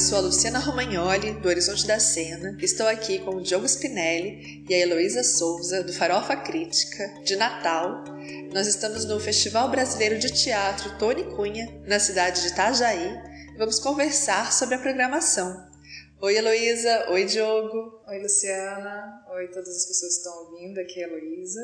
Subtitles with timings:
[0.00, 2.56] Eu sou a Luciana Romagnoli, do Horizonte da Cena.
[2.58, 8.02] Estou aqui com o Diogo Spinelli e a Heloísa Souza, do Farofa Crítica, de Natal.
[8.50, 13.14] Nós estamos no Festival Brasileiro de Teatro Tony Cunha, na cidade de Itajaí,
[13.54, 15.68] e vamos conversar sobre a programação.
[16.22, 17.10] Oi, Heloísa.
[17.10, 18.00] Oi, Diogo.
[18.08, 19.22] Oi, Luciana.
[19.34, 20.80] Oi, todas as pessoas que estão ouvindo.
[20.80, 21.60] Aqui é a Heloísa.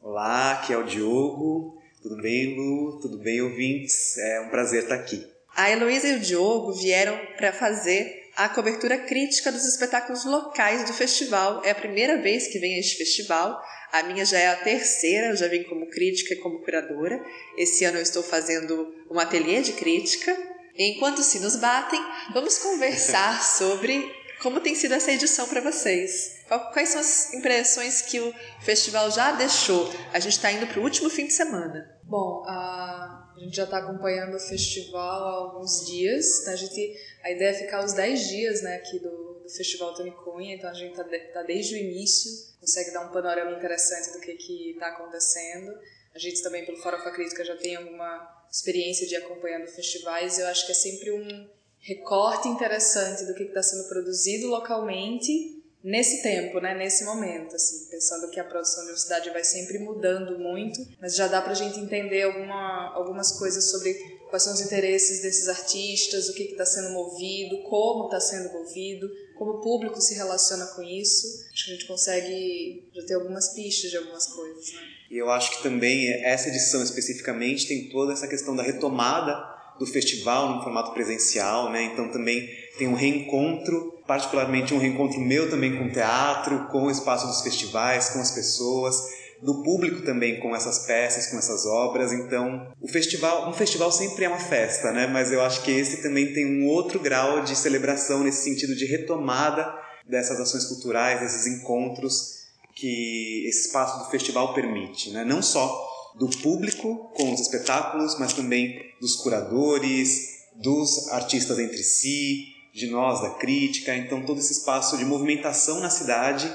[0.00, 1.76] Olá, aqui é o Diogo.
[2.00, 3.00] Tudo bem, Lu?
[3.00, 4.16] Tudo bem, ouvintes?
[4.16, 5.26] É um prazer estar aqui.
[5.60, 10.94] A Heloísa e o Diogo vieram para fazer a cobertura crítica dos espetáculos locais do
[10.94, 11.60] festival.
[11.62, 13.60] É a primeira vez que vem a este festival.
[13.92, 17.22] A minha já é a terceira, eu já vim como crítica e como curadora.
[17.58, 20.34] Esse ano eu estou fazendo um ateliê de crítica.
[20.78, 22.00] Enquanto se nos batem,
[22.32, 26.38] vamos conversar sobre como tem sido essa edição para vocês.
[26.72, 29.92] Quais são as impressões que o festival já deixou?
[30.10, 31.86] A gente está indo para o último fim de semana.
[32.02, 36.46] Bom, a a gente já está acompanhando o festival há alguns dias.
[36.46, 40.10] A, gente, a ideia é ficar os 10 dias né, aqui do, do Festival Tony
[40.10, 42.30] Cunha, então a gente está tá desde o início,
[42.60, 45.72] consegue dar um panorama interessante do que está acontecendo.
[46.14, 50.38] A gente também, pelo Farofa Crítica, já tem alguma experiência de acompanhando festivais.
[50.38, 56.22] Eu acho que é sempre um recorte interessante do que está sendo produzido localmente nesse
[56.22, 60.38] tempo, né, nesse momento, assim, pensando que a produção de uma cidade vai sempre mudando
[60.38, 63.94] muito, mas já dá para a gente entender alguma, algumas coisas sobre
[64.28, 69.10] quais são os interesses desses artistas, o que está sendo movido, como está sendo movido,
[69.36, 71.26] como o público se relaciona com isso.
[71.52, 74.72] Acho que a gente consegue já ter algumas pistas de algumas coisas.
[74.72, 74.80] Né?
[75.10, 79.86] E eu acho que também essa edição especificamente tem toda essa questão da retomada do
[79.86, 81.84] festival no formato presencial, né?
[81.84, 86.90] Então também tem um reencontro, particularmente um reencontro meu também com o teatro, com o
[86.90, 88.94] espaço dos festivais, com as pessoas,
[89.40, 92.12] do público também com essas peças, com essas obras.
[92.12, 95.06] Então, o festival, um festival sempre é uma festa, né?
[95.06, 98.84] Mas eu acho que esse também tem um outro grau de celebração nesse sentido de
[98.84, 99.74] retomada
[100.06, 102.40] dessas ações culturais, desses encontros
[102.74, 105.24] que esse espaço do festival permite, né?
[105.24, 112.54] Não só do público com os espetáculos, mas também dos curadores, dos artistas entre si,
[112.74, 113.94] de nós da crítica.
[113.96, 116.50] Então, todo esse espaço de movimentação na cidade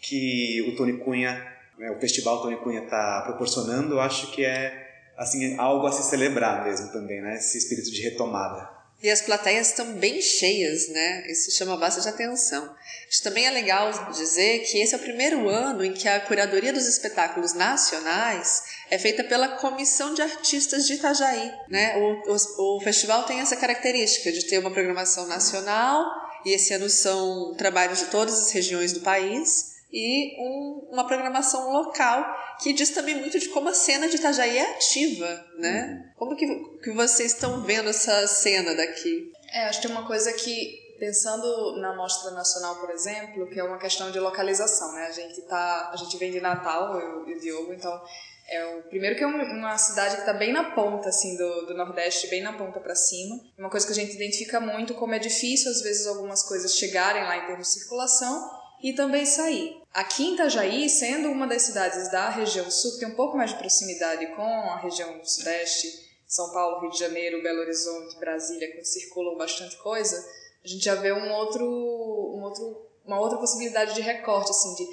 [0.00, 1.34] que o Tony Cunha,
[1.78, 4.86] né, o Festival Tony Cunha está proporcionando, eu acho que é
[5.16, 7.36] assim algo a se celebrar mesmo também, né?
[7.36, 8.78] Esse espírito de retomada.
[9.00, 11.30] E as plateias estão bem cheias, né?
[11.30, 12.74] Isso chama bastante atenção.
[13.08, 16.72] Acho também é legal dizer que esse é o primeiro ano em que a curadoria
[16.72, 21.52] dos espetáculos nacionais é feita pela Comissão de Artistas de Itajaí.
[21.68, 21.96] Né?
[21.96, 26.04] O, o, o festival tem essa característica de ter uma programação nacional,
[26.44, 31.70] e esse ano são trabalhos de todas as regiões do país, e um, uma programação
[31.72, 32.24] local
[32.60, 36.04] que diz também muito de como a cena de Itajaí é ativa, né?
[36.04, 36.12] Uhum.
[36.16, 36.46] Como que,
[36.82, 39.32] que vocês estão vendo essa cena daqui?
[39.52, 43.64] É, acho que tem uma coisa que pensando na mostra nacional, por exemplo, que é
[43.64, 45.06] uma questão de localização, né?
[45.06, 48.02] A gente tá, a gente vem de Natal, eu e o Diogo, então
[48.48, 51.74] é o primeiro que é uma cidade que está bem na ponta assim do, do
[51.74, 53.38] Nordeste, bem na ponta para cima.
[53.58, 57.22] Uma coisa que a gente identifica muito como é difícil às vezes algumas coisas chegarem
[57.24, 58.50] lá em termos de circulação
[58.82, 59.76] e também sair.
[59.92, 63.50] Aqui em Itajaí, sendo uma das cidades da região sul, que tem um pouco mais
[63.50, 65.88] de proximidade com a região sudeste,
[66.26, 70.24] São Paulo, Rio de Janeiro, Belo Horizonte, Brasília, que circulam bastante coisa,
[70.64, 74.86] a gente já vê um outro, um outro, uma outra possibilidade de recorte, assim, de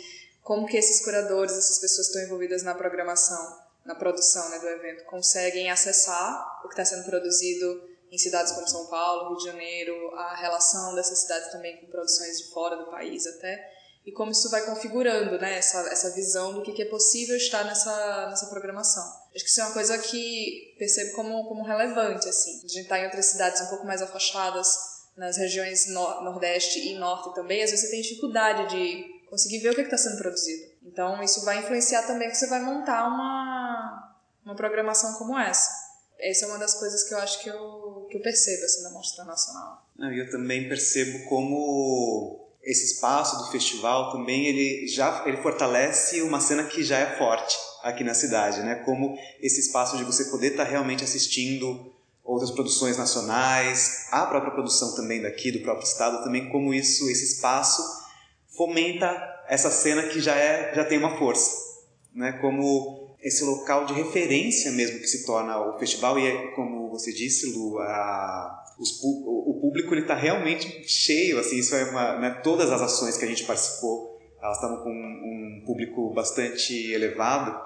[0.45, 4.67] como que esses curadores, essas pessoas que estão envolvidas na programação, na produção né, do
[4.67, 9.45] evento, conseguem acessar o que está sendo produzido em cidades como São Paulo, Rio de
[9.45, 13.59] Janeiro, a relação dessas cidades também com produções de fora do país até,
[14.05, 17.63] e como isso vai configurando né, essa, essa visão do que, que é possível estar
[17.63, 19.03] nessa, nessa programação.
[19.33, 22.57] Acho que isso é uma coisa que percebo como, como relevante, assim.
[22.57, 24.67] A gente está em outras cidades um pouco mais afastadas,
[25.17, 29.71] nas regiões no, Nordeste e Norte também, às vezes você tem dificuldade de conseguir ver
[29.71, 30.63] o que está sendo produzido.
[30.85, 34.15] Então, isso vai influenciar também que você vai montar uma,
[34.45, 35.69] uma programação como essa.
[36.17, 38.91] Essa é uma das coisas que eu acho que eu, que eu percebo assim, na
[38.91, 39.85] Mostra Nacional.
[39.99, 46.63] Eu também percebo como esse espaço do festival também ele já ele fortalece uma cena
[46.63, 48.75] que já é forte aqui na cidade, né?
[48.85, 51.93] Como esse espaço de você poder estar tá realmente assistindo
[52.23, 57.25] outras produções nacionais, a própria produção também daqui do próprio estado também como isso esse
[57.25, 58.04] espaço
[58.55, 59.09] fomenta
[59.47, 61.51] essa cena que já é já tem uma força,
[62.13, 62.33] né?
[62.41, 66.19] Como esse local de referência mesmo que se torna o festival.
[66.19, 71.57] E é, como você disse, Lu, a os, o público ele está realmente cheio, assim,
[71.57, 75.63] isso é uma, né, todas as ações que a gente participou, elas estavam com um
[75.65, 77.57] público bastante elevado.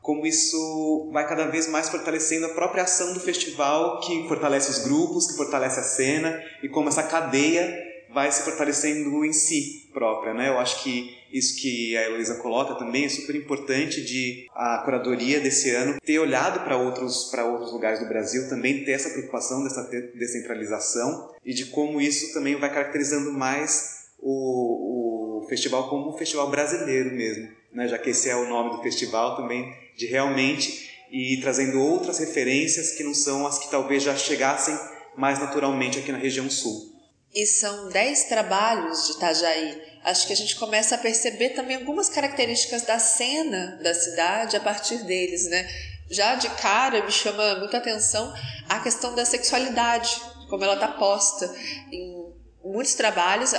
[0.00, 4.78] Como isso vai cada vez mais fortalecendo a própria ação do festival, que fortalece os
[4.78, 7.76] grupos, que fortalece a cena, e como essa cadeia
[8.12, 10.48] vai se fortalecendo em si própria, né?
[10.48, 15.40] Eu acho que isso que a Heloísa coloca também é super importante de a curadoria
[15.40, 19.62] desse ano ter olhado para outros para outros lugares do Brasil, também ter essa preocupação
[19.62, 19.82] dessa
[20.14, 26.50] descentralização e de como isso também vai caracterizando mais o, o festival como um festival
[26.50, 27.88] brasileiro mesmo, né?
[27.88, 32.92] Já que esse é o nome do festival também de realmente e trazendo outras referências
[32.92, 34.74] que não são as que talvez já chegassem
[35.16, 36.91] mais naturalmente aqui na região sul.
[37.34, 39.82] E são dez trabalhos de Itajaí.
[40.04, 44.60] Acho que a gente começa a perceber também algumas características da cena da cidade a
[44.60, 45.68] partir deles, né?
[46.10, 48.34] Já de cara me chama muita atenção
[48.68, 50.20] a questão da sexualidade,
[50.50, 51.50] como ela está posta
[51.90, 53.52] em muitos trabalhos,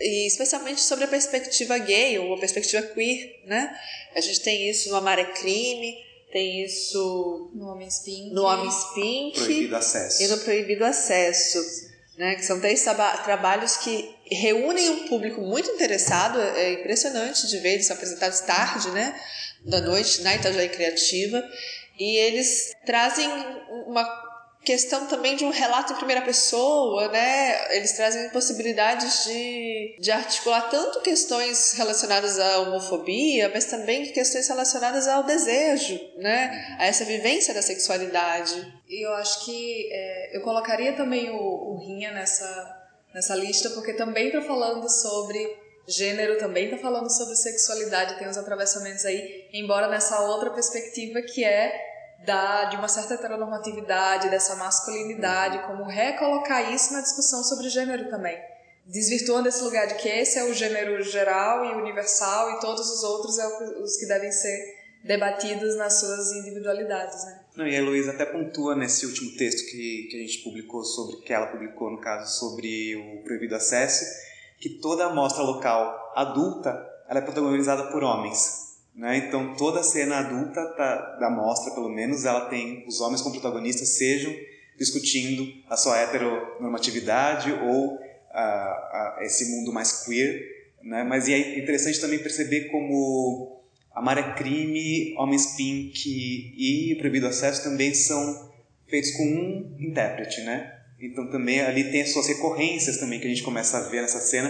[0.00, 3.78] e especialmente sobre a perspectiva gay ou a perspectiva queer, né?
[4.16, 5.94] A gente tem isso no Amar é Crime,
[6.32, 11.91] tem isso no Homens Pink, no Homens Pink Proibido Acesso e no Proibido Acesso
[12.22, 12.36] né?
[12.36, 17.72] Que são três traba trabalhos que reúnem um público muito interessado, é impressionante de ver,
[17.72, 19.12] eles são apresentados tarde, né?
[19.66, 21.42] Da noite na Itajaí Criativa,
[21.98, 23.28] e eles trazem
[23.88, 24.04] uma
[24.64, 27.76] questão também de um relato em primeira pessoa, né?
[27.76, 35.08] Eles trazem possibilidades de, de articular tanto questões relacionadas à homofobia, mas também questões relacionadas
[35.08, 36.76] ao desejo, né?
[36.78, 38.72] A essa vivência da sexualidade.
[38.88, 43.94] E eu acho que é, eu colocaria também o, o Rinha nessa, nessa lista, porque
[43.94, 49.88] também está falando sobre gênero, também está falando sobre sexualidade, tem os atravessamentos aí, embora
[49.88, 51.91] nessa outra perspectiva que é
[52.24, 58.38] da, de uma certa heteronormatividade, dessa masculinidade, como recolocar isso na discussão sobre gênero também.
[58.86, 63.02] Desvirtuando esse lugar de que esse é o gênero geral e universal e todos os
[63.04, 63.46] outros é
[63.80, 67.40] os que devem ser debatidos nas suas individualidades, né?
[67.56, 71.16] Não, e a Heloísa até pontua nesse último texto que, que a gente publicou sobre,
[71.22, 74.04] que ela publicou no caso sobre o proibido acesso,
[74.60, 78.71] que toda a mostra local adulta ela é protagonizada por homens.
[78.94, 79.16] Né?
[79.18, 83.34] Então toda a cena adulta tá, da mostra, pelo menos, ela tem os homens como
[83.34, 84.34] protagonistas, sejam
[84.78, 87.98] discutindo a sua heteronormatividade ou
[88.30, 90.40] a, a, esse mundo mais queer.
[90.82, 91.04] Né?
[91.04, 93.62] Mas é interessante também perceber como
[93.94, 98.50] Amar é Crime, Homens Pink e Proibido Acesso também são
[98.88, 100.78] feitos com um intérprete, né?
[101.00, 104.20] Então também ali tem as suas recorrências também que a gente começa a ver nessa
[104.20, 104.48] cena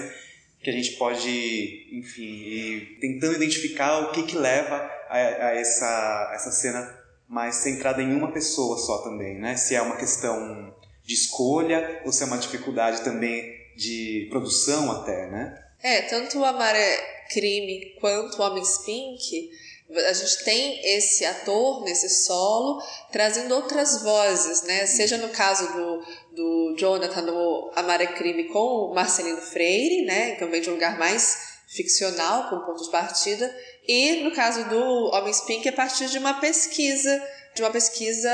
[0.62, 4.76] que a gente pode, enfim, ir tentando identificar o que que leva
[5.08, 9.56] a, a essa, essa cena mais centrada em uma pessoa só também, né?
[9.56, 10.74] Se é uma questão
[11.04, 15.58] de escolha ou se é uma dificuldade também de produção até, né?
[15.82, 16.96] É, tanto o Amar é
[17.30, 19.50] Crime quanto o Homens Pink
[19.90, 24.86] a gente tem esse ator nesse solo trazendo outras vozes, né?
[24.86, 30.30] Seja no caso do, do Jonathan no Amar Crime com o Marcelino Freire, né?
[30.30, 33.54] Então vem de um lugar mais ficcional, com ponto de partida,
[33.86, 37.22] e no caso do Homens Pink, a partir de uma pesquisa,
[37.54, 38.30] de uma pesquisa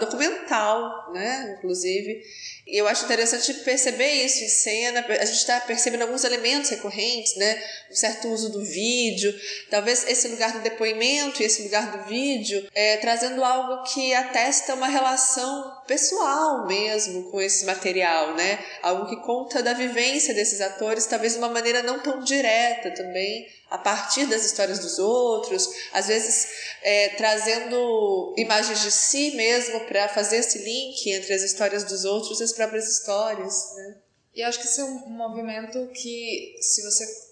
[0.00, 1.56] documental, né?
[1.56, 2.22] Inclusive,
[2.66, 7.36] e eu acho interessante perceber isso em cena, a gente está percebendo alguns elementos recorrentes,
[7.36, 7.62] né?
[7.90, 9.34] Um certo uso do vídeo,
[9.70, 14.74] talvez esse lugar do depoimento e esse lugar do vídeo, é, trazendo algo que atesta
[14.74, 18.64] uma relação pessoal mesmo com esse material, né?
[18.82, 23.48] Algo que conta da vivência desses atores, talvez de uma maneira não tão direta também,
[23.70, 26.48] a partir das histórias dos outros, às vezes
[26.82, 32.38] é, trazendo imagens de si mesmo para fazer esse link entre as histórias dos outros
[32.40, 33.74] e as próprias histórias.
[33.74, 33.96] Né?
[34.34, 37.27] E acho que esse é um movimento que, se você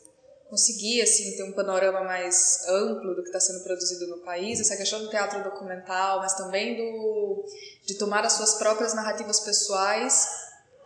[0.49, 4.77] conseguir assim ter um panorama mais amplo do que está sendo produzido no país, essa
[4.77, 7.45] questão do teatro documental, mas também do
[7.85, 10.29] de tomar as suas próprias narrativas pessoais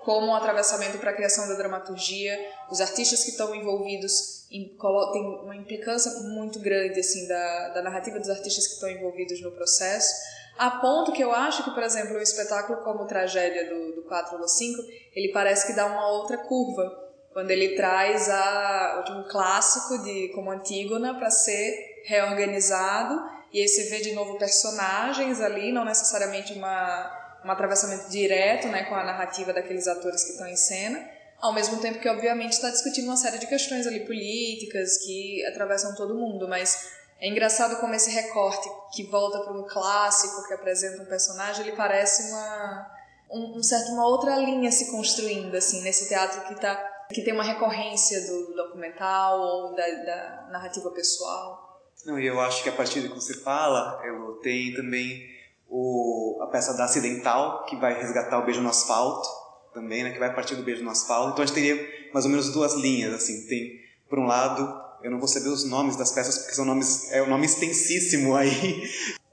[0.04, 2.38] como um atravessamento para a criação da dramaturgia,
[2.70, 8.28] os artistas que estão envolvidos tem uma implicância muito grande assim da, da narrativa dos
[8.28, 10.12] artistas que estão envolvidos no processo,
[10.58, 14.38] a ponto que eu acho que, por exemplo, o espetáculo como Tragédia do, do 4
[14.38, 14.82] no 5,
[15.14, 20.50] ele parece que dá uma outra curva, quando ele traz a, um clássico de como
[20.50, 23.20] Antígona para ser reorganizado,
[23.52, 28.84] e aí você vê de novo personagens ali, não necessariamente uma, um atravessamento direto né,
[28.84, 31.08] com a narrativa daqueles atores que estão em cena,
[31.40, 35.94] ao mesmo tempo que, obviamente, está discutindo uma série de questões ali políticas que atravessam
[35.94, 41.02] todo mundo, mas é engraçado como esse recorte que volta para um clássico que apresenta
[41.02, 46.08] um personagem, ele parece uma um, um, certo uma outra linha se construindo assim nesse
[46.08, 46.74] teatro que tá
[47.12, 51.70] que tem uma recorrência do, do documental ou da, da narrativa pessoal.
[52.06, 55.28] Não, e eu acho que a partir do que você fala, eu tem também
[55.68, 59.28] o, a peça da Acidental, que vai resgatar o Beijo no Asfalto,
[59.74, 61.32] também, né, que vai partir do Beijo no Asfalto.
[61.32, 64.62] Então a gente teria mais ou menos duas linhas, assim, tem, por um lado,
[65.02, 68.34] eu não vou saber os nomes das peças porque são nomes, é um nome extensíssimo
[68.34, 68.82] aí.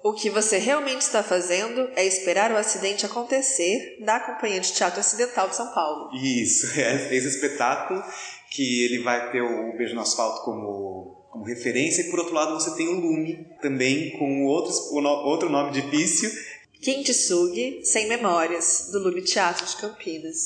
[0.08, 5.02] O que você realmente está fazendo é esperar o acidente acontecer da Companhia de Teatro
[5.02, 6.16] Acidental de São Paulo.
[6.16, 8.02] Isso, é esse espetáculo
[8.50, 12.54] que ele vai ter o Beijo no Asfalto como, como referência e por outro lado
[12.54, 16.32] você tem o Lume também com outros, outro nome difícil.
[16.82, 20.38] Kintsugi Sem Memórias, do Lume Teatro de Campinas.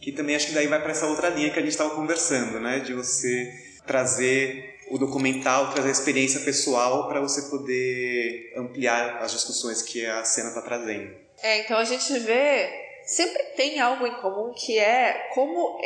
[0.00, 2.60] Que também acho que daí vai para essa outra linha que a gente estava conversando,
[2.60, 2.78] né?
[2.78, 3.52] De você
[3.84, 10.22] trazer o documental, trazer a experiência pessoal para você poder ampliar as discussões que a
[10.22, 11.16] cena está trazendo.
[11.42, 12.68] É, então a gente vê,
[13.06, 15.80] sempre tem algo em comum que é como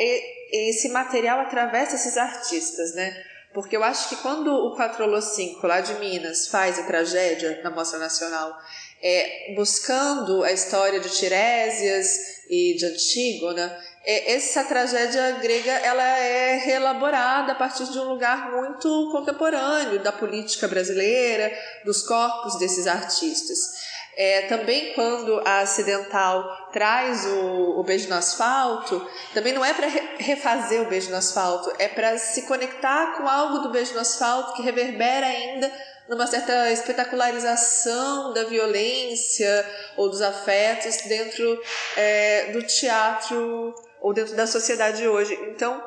[0.51, 3.23] esse material atravessa esses artistas, né?
[3.53, 7.71] Porque eu acho que quando o Quatrolo 5, lá de Minas, faz a tragédia na
[7.71, 8.53] Mostra Nacional,
[9.01, 13.75] é, buscando a história de Tiresias e de Antígona,
[14.07, 20.65] essa tragédia grega ela é reelaborada a partir de um lugar muito contemporâneo da política
[20.65, 21.51] brasileira,
[21.83, 23.85] dos corpos desses artistas.
[24.15, 29.87] É, também quando a Acidental traz o, o Beijo no Asfalto, também não é para
[30.17, 34.53] refazer o Beijo no Asfalto, é para se conectar com algo do Beijo no Asfalto
[34.53, 35.69] que reverbera ainda
[36.07, 39.65] numa certa espetacularização da violência
[39.97, 41.61] ou dos afetos dentro
[41.97, 43.75] é, do teatro
[44.07, 45.37] ou dentro da sociedade hoje.
[45.49, 45.83] Então,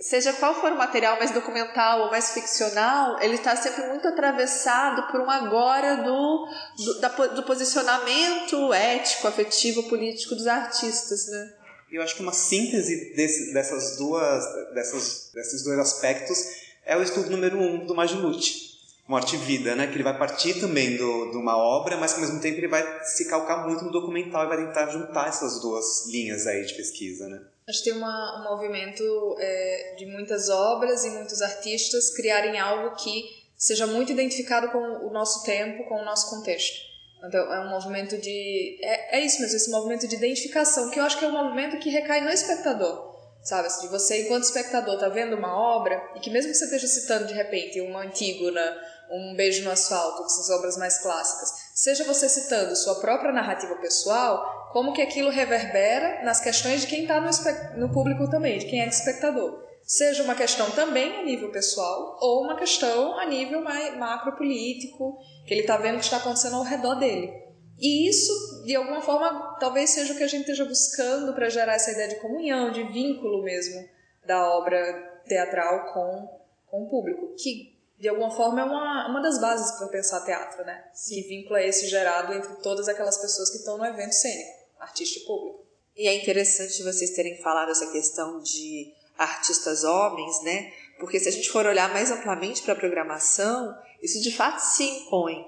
[0.00, 5.10] seja qual for o material, mais documental ou mais ficcional, ele está sempre muito atravessado
[5.10, 11.52] por um agora do, do, da, do posicionamento ético, afetivo, político dos artistas, né?
[11.90, 14.44] Eu acho que uma síntese desse, dessas duas,
[14.74, 16.38] dessas, desses dois aspectos
[16.84, 18.76] é o estudo número um do Magilute,
[19.08, 19.88] Morte e Vida, né?
[19.88, 22.68] Que ele vai partir também do, de uma obra, mas que ao mesmo tempo ele
[22.68, 26.74] vai se calcar muito no documental e vai tentar juntar essas duas linhas aí de
[26.74, 27.40] pesquisa, né?
[27.66, 33.24] Que tem uma, um movimento é, de muitas obras e muitos artistas criarem algo que
[33.56, 36.76] seja muito identificado com o nosso tempo, com o nosso contexto.
[37.24, 38.78] Então, é um movimento de...
[38.82, 41.78] É, é isso mesmo, esse movimento de identificação, que eu acho que é um movimento
[41.78, 43.68] que recai no espectador sabe?
[43.80, 47.26] De você, enquanto espectador, tá vendo uma obra e que mesmo que você esteja citando
[47.26, 48.76] de repente uma Antígona,
[49.10, 53.30] um Beijo no Asfalto, que são as obras mais clássicas, seja você citando sua própria
[53.30, 57.30] narrativa pessoal, como que aquilo reverbera nas questões de quem está no,
[57.78, 59.62] no público também, de quem é espectador.
[59.82, 65.60] Seja uma questão também a nível pessoal ou uma questão a nível macro-político, que ele
[65.60, 67.30] está vendo o que está acontecendo ao redor dele.
[67.78, 71.74] E isso, de alguma forma, talvez seja o que a gente esteja buscando para gerar
[71.74, 73.86] essa ideia de comunhão, de vínculo mesmo
[74.26, 76.40] da obra teatral com,
[76.70, 80.64] com o público, que de alguma forma é uma, uma das bases para pensar teatro,
[80.64, 80.84] né?
[80.92, 81.14] Sim.
[81.14, 85.18] Que vínculo é esse gerado entre todas aquelas pessoas que estão no evento cênico, artista
[85.18, 85.66] e público.
[85.96, 90.70] E é interessante vocês terem falado essa questão de artistas homens, né?
[91.00, 94.84] Porque se a gente for olhar mais amplamente para a programação, isso de fato se
[94.84, 95.44] impõe.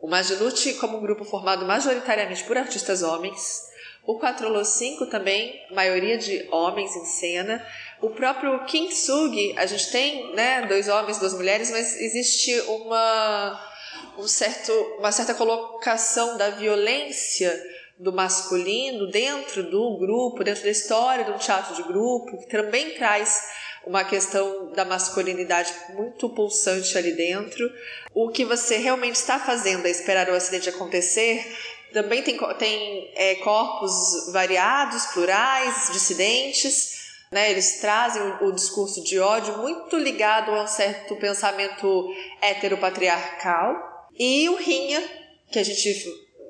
[0.00, 3.62] O Magilute como um grupo formado majoritariamente por artistas homens,
[4.10, 7.64] o Quatrolo 5 também, maioria de homens em cena,
[8.02, 13.70] o próprio Kintsugi, a gente tem né, dois homens, duas mulheres, mas existe uma,
[14.18, 17.56] um certo, uma certa colocação da violência
[18.00, 22.94] do masculino dentro do grupo, dentro da história de um teatro de grupo, que também
[22.94, 23.44] traz
[23.86, 27.70] uma questão da masculinidade muito pulsante ali dentro.
[28.14, 31.46] O que você realmente está fazendo é esperar o acidente acontecer.
[31.92, 37.50] Também tem, tem é, corpos variados, plurais, dissidentes né?
[37.50, 44.08] Eles trazem o, o discurso de ódio muito ligado a um certo pensamento heteropatriarcal.
[44.18, 45.02] E o Rinha,
[45.50, 46.04] que a gente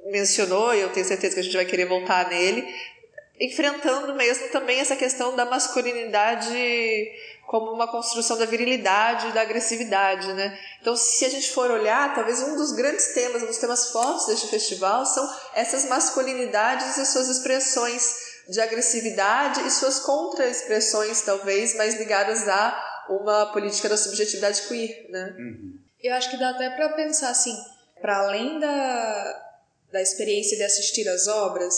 [0.07, 2.67] mencionou, e eu tenho certeza que a gente vai querer voltar nele,
[3.39, 6.51] enfrentando mesmo também essa questão da masculinidade
[7.51, 10.57] como uma construção da virilidade, da agressividade, né?
[10.81, 14.29] Então, se a gente for olhar, talvez um dos grandes temas, um dos temas fortes
[14.29, 18.15] deste festival são essas masculinidades e suas expressões
[18.49, 25.35] de agressividade e suas contra-expressões, talvez, mais ligadas a uma política da subjetividade queer, né?
[25.37, 25.77] Uhum.
[26.01, 27.57] Eu acho que dá até para pensar assim,
[28.01, 29.57] para além da,
[29.91, 31.75] da experiência de assistir às obras,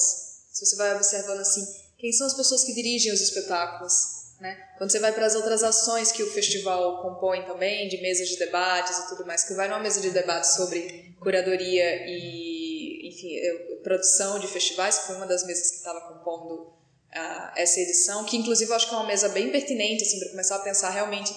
[0.52, 4.58] se você vai observando assim, quem são as pessoas que dirigem os espetáculos, né?
[4.76, 8.36] Quando você vai para as outras ações que o festival compõe também, de mesas de
[8.36, 13.40] debates e tudo mais, que vai numa mesa de debate sobre curadoria e, enfim,
[13.82, 18.36] produção de festivais, que foi uma das mesas que estava compondo uh, essa edição, que
[18.36, 21.32] inclusive eu acho que é uma mesa bem pertinente assim, para começar a pensar realmente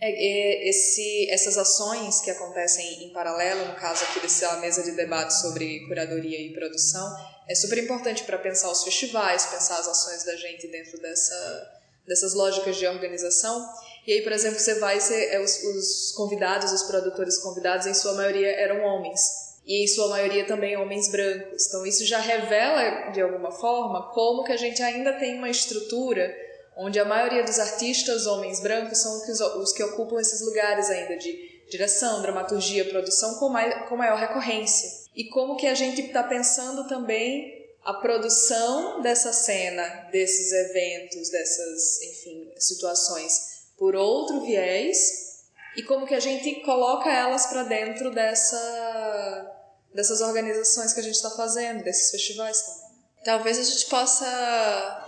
[0.00, 4.92] É, é, esse, essas ações que acontecem em paralelo, no caso aqui dessa mesa de
[4.92, 7.06] debate sobre curadoria e produção,
[7.48, 11.77] é super importante para pensar os festivais, pensar as ações da gente dentro dessa,
[12.08, 13.68] dessas lógicas de organização.
[14.06, 17.94] E aí, por exemplo, você vai ser é, os, os convidados, os produtores convidados, em
[17.94, 19.20] sua maioria eram homens
[19.66, 21.66] e em sua maioria também homens brancos.
[21.66, 26.34] Então isso já revela de alguma forma como que a gente ainda tem uma estrutura
[26.74, 31.58] onde a maioria dos artistas homens brancos são os que ocupam esses lugares ainda de
[31.70, 33.52] direção, dramaturgia, produção com,
[33.88, 34.88] com maior recorrência.
[35.14, 37.57] E como que a gente está pensando também
[37.88, 46.14] a produção dessa cena, desses eventos, dessas, enfim, situações por outro viés e como que
[46.14, 49.54] a gente coloca elas para dentro dessa
[49.94, 52.98] dessas organizações que a gente está fazendo, desses festivais também.
[53.24, 55.04] Talvez a gente possa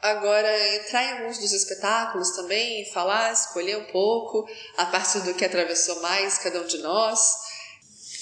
[0.00, 5.44] Agora, entrar em alguns dos espetáculos também, falar, escolher um pouco, a partir do que
[5.44, 7.20] atravessou mais cada um de nós.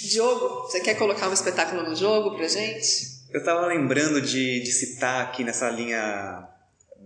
[0.00, 3.17] Diogo, você quer colocar um espetáculo no jogo pra gente?
[3.30, 6.48] Eu estava lembrando de, de citar aqui nessa linha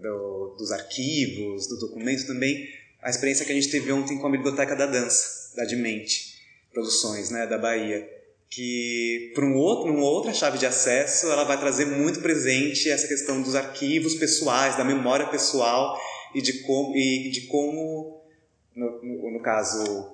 [0.00, 2.68] do, dos arquivos, do documento também,
[3.00, 6.40] a experiência que a gente teve ontem com a Biblioteca da Dança, da Dimente
[6.72, 8.08] Produções, né, da Bahia
[8.52, 13.08] que para um outro, uma outra chave de acesso, ela vai trazer muito presente essa
[13.08, 15.98] questão dos arquivos pessoais, da memória pessoal
[16.34, 18.22] e de como, e de como
[18.76, 20.11] no, no, no caso,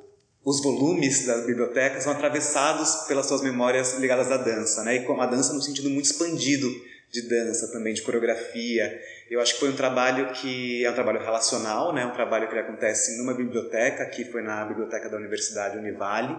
[0.48, 4.96] os volumes das bibliotecas são atravessados pelas suas memórias ligadas à dança, né?
[4.96, 6.66] E com a dança no sentido muito expandido
[7.10, 8.98] de dança também, de coreografia.
[9.30, 12.06] Eu acho que foi um trabalho que é um trabalho relacional, né?
[12.06, 16.34] Um trabalho que acontece numa biblioteca, que foi na biblioteca da Universidade Univale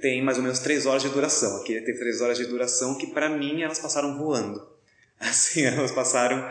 [0.00, 1.60] tem mais ou menos três horas de duração.
[1.60, 4.66] Aqui ele tem três horas de duração que, para mim, elas passaram voando.
[5.20, 6.50] Assim, elas passaram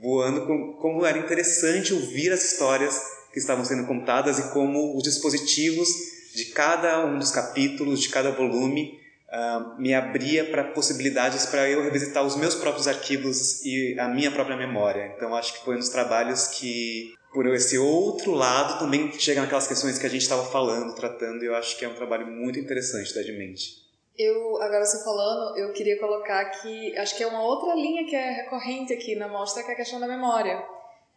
[0.00, 0.46] voando,
[0.80, 5.88] como era interessante ouvir as histórias que estavam sendo contadas e como os dispositivos
[6.34, 11.82] de cada um dos capítulos, de cada volume, uh, me abria para possibilidades para eu
[11.82, 15.12] revisitar os meus próprios arquivos e a minha própria memória.
[15.16, 19.66] Então, acho que foi um dos trabalhos que por esse outro lado também chega naquelas
[19.66, 22.58] questões que a gente estava falando, tratando, e eu acho que é um trabalho muito
[22.58, 23.80] interessante da Demente.
[24.18, 28.14] Eu, agora você falando, eu queria colocar que acho que é uma outra linha que
[28.14, 30.62] é recorrente aqui na mostra, que é a questão da memória.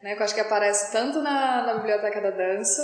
[0.01, 0.15] Né?
[0.15, 2.81] Que eu acho que aparece tanto na, na Biblioteca da Dança,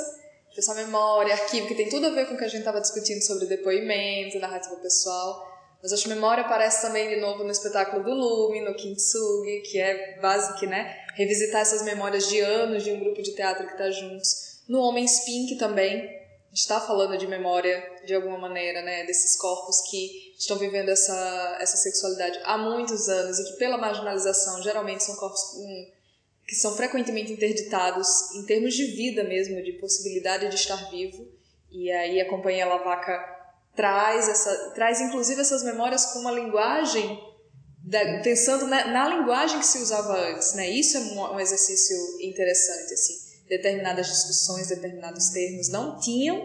[0.57, 3.21] essa memória, arquivo, que tem tudo a ver com o que a gente estava discutindo
[3.21, 5.49] sobre depoimento, narrativa pessoal.
[5.81, 9.79] Mas acho que memória aparece também de novo no espetáculo do Lume, no Kintsugi, que
[9.79, 11.01] é básico, né?
[11.15, 14.61] revisitar essas memórias de anos de um grupo de teatro que está juntos.
[14.67, 19.37] No Homens Pink também, a gente está falando de memória de alguma maneira, né, desses
[19.37, 25.03] corpos que estão vivendo essa, essa sexualidade há muitos anos e que pela marginalização geralmente
[25.03, 25.91] são corpos um,
[26.51, 31.25] que são frequentemente interditados em termos de vida mesmo, de possibilidade de estar vivo.
[31.71, 33.17] E aí a Companhia Lavaca
[33.73, 37.17] traz essa traz inclusive essas memórias com uma linguagem
[37.81, 40.69] da, pensando na, na, linguagem que se usava antes, né?
[40.69, 43.13] Isso é um, um, exercício interessante, assim.
[43.47, 46.37] Determinadas discussões, determinados termos não tinham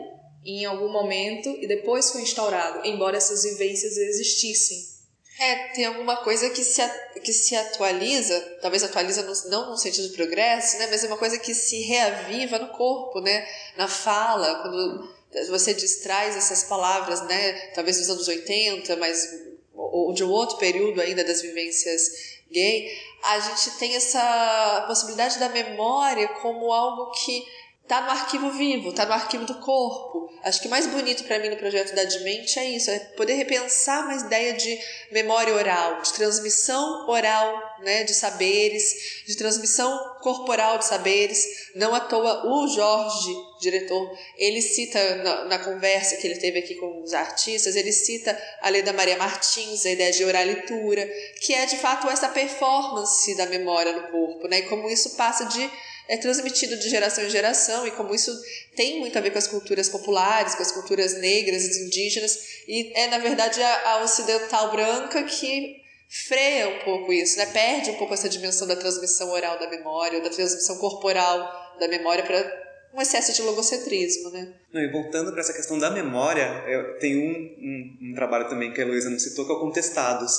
[0.45, 4.96] em algum momento e depois foi instaurado, embora essas vivências existissem.
[5.38, 6.83] É, tem alguma coisa que se,
[7.22, 10.87] que se atualiza, talvez atualiza no, não no sentido de progresso, né?
[10.90, 13.46] Mas é uma coisa que se reaviva no corpo, né?
[13.77, 15.14] Na fala, quando
[15.49, 17.53] você distrai essas palavras, né?
[17.75, 19.29] Talvez dos anos 80, mas
[19.75, 22.90] ou de um outro período ainda das vivências gay,
[23.22, 27.44] a gente tem essa possibilidade da memória como algo que
[27.88, 30.29] tá no arquivo vivo, tá no arquivo do corpo.
[30.42, 34.05] Acho que mais bonito para mim no projeto da Dimente é isso, é poder repensar
[34.05, 34.79] uma ideia de
[35.11, 41.44] memória oral, de transmissão oral, né, de saberes, de transmissão corporal de saberes.
[41.75, 46.75] Não à toa o Jorge, diretor, ele cita na, na conversa que ele teve aqui
[46.75, 51.07] com os artistas, ele cita a lei da Maria Martins, a ideia de oralitura,
[51.40, 55.44] que é de fato essa performance da memória no corpo, né, e como isso passa
[55.46, 55.70] de
[56.09, 58.33] é transmitido de geração em geração e como isso
[58.75, 62.38] tem muito a ver com as culturas populares, com as culturas negras indígenas
[62.69, 67.47] e é na verdade a, a ocidental branca que freia um pouco isso, né?
[67.47, 71.88] Perde um pouco essa dimensão da transmissão oral da memória, ou da transmissão corporal da
[71.88, 74.55] memória para um excesso de logocentrismo, né?
[74.73, 78.73] Não, e voltando para essa questão da memória, eu, tem um, um, um trabalho também
[78.73, 80.33] que a Heloísa não citou, que é o Contestados,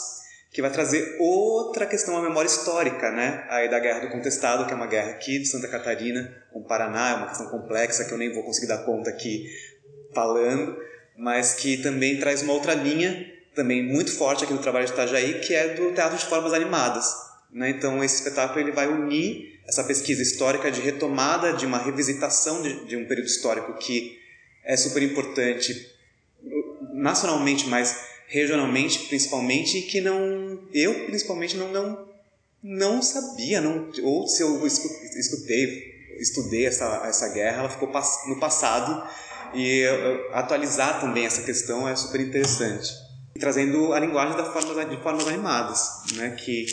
[0.57, 3.45] que vai trazer outra questão, a memória histórica, né?
[3.47, 6.63] Aí da Guerra do Contestado, que é uma guerra aqui de Santa Catarina com o
[6.63, 9.45] Paraná, é uma questão complexa que eu nem vou conseguir dar conta aqui
[10.15, 10.75] falando,
[11.15, 15.41] mas que também traz uma outra linha, também muito forte aqui no trabalho de Itajaí,
[15.41, 17.05] que é do teatro de formas animadas.
[17.51, 17.69] Né?
[17.69, 22.83] Então, esse espetáculo ele vai unir essa pesquisa histórica de retomada de uma revisitação de,
[22.85, 24.17] de um período histórico que
[24.65, 25.87] é super importante
[26.95, 32.07] nacionalmente, mas regionalmente principalmente, e que não eu principalmente não não
[32.61, 37.89] não sabia, não ou se eu escutei, estudei essa essa guerra, ela ficou
[38.27, 39.07] no passado
[39.53, 39.83] e
[40.33, 42.91] atualizar também essa questão é super interessante.
[43.39, 45.79] Trazendo a linguagem da forma, de formas animadas,
[46.15, 46.65] né, que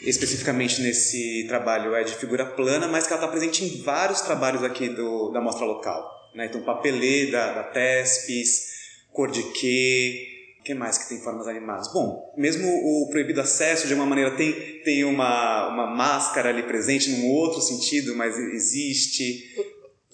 [0.00, 4.62] especificamente nesse trabalho é de figura plana, mas que ela está presente em vários trabalhos
[4.62, 6.08] aqui do, da mostra local.
[6.34, 6.46] Né?
[6.46, 8.74] Então, papelê da, da Tespes,
[9.12, 10.33] cor de quê,
[10.64, 11.92] que mais que tem formas animadas?
[11.92, 17.10] Bom, mesmo o proibido acesso, de uma maneira, tem, tem uma, uma máscara ali presente
[17.10, 19.54] num outro sentido, mas existe.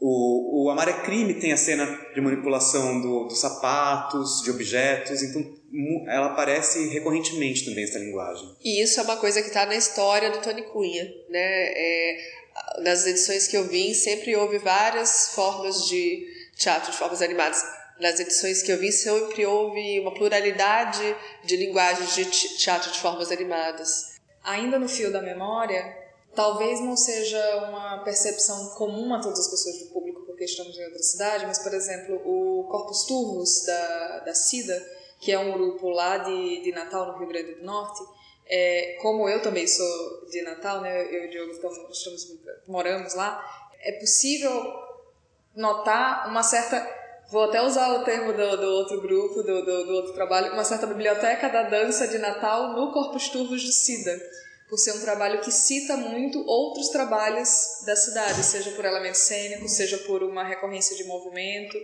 [0.00, 5.22] O, o Amar é Crime tem a cena de manipulação do, dos sapatos, de objetos,
[5.22, 5.60] então
[6.08, 8.56] ela aparece recorrentemente também essa linguagem.
[8.64, 11.72] E isso é uma coisa que está na história do Tony Cunha, né?
[11.72, 12.18] É,
[12.82, 17.62] nas edições que eu vi sempre houve várias formas de teatro de formas animadas.
[18.00, 22.24] Nas edições que eu vi sempre houve uma pluralidade de linguagens de
[22.56, 24.14] teatro de formas animadas.
[24.42, 25.96] Ainda no fio da memória,
[26.34, 30.84] talvez não seja uma percepção comum a todas as pessoas do público porque estamos em
[30.84, 34.82] outra cidade, mas por exemplo, o Corpus Turvos da, da CIDA
[35.20, 38.00] que é um grupo lá de, de Natal, no Rio Grande do Norte.
[38.46, 41.78] É, como eu também sou de Natal, né, eu e o Diogo estamos,
[42.66, 43.44] moramos lá,
[43.80, 44.50] é possível
[45.54, 46.99] notar uma certa
[47.30, 50.64] vou até usar o termo do, do outro grupo, do, do, do, outro trabalho, uma
[50.64, 54.20] certa biblioteca da dança de Natal no Corpus Turvos de Cida,
[54.68, 59.72] por ser um trabalho que cita muito outros trabalhos da cidade, seja por elementos cênicos,
[59.72, 61.76] seja por uma recorrência de movimento,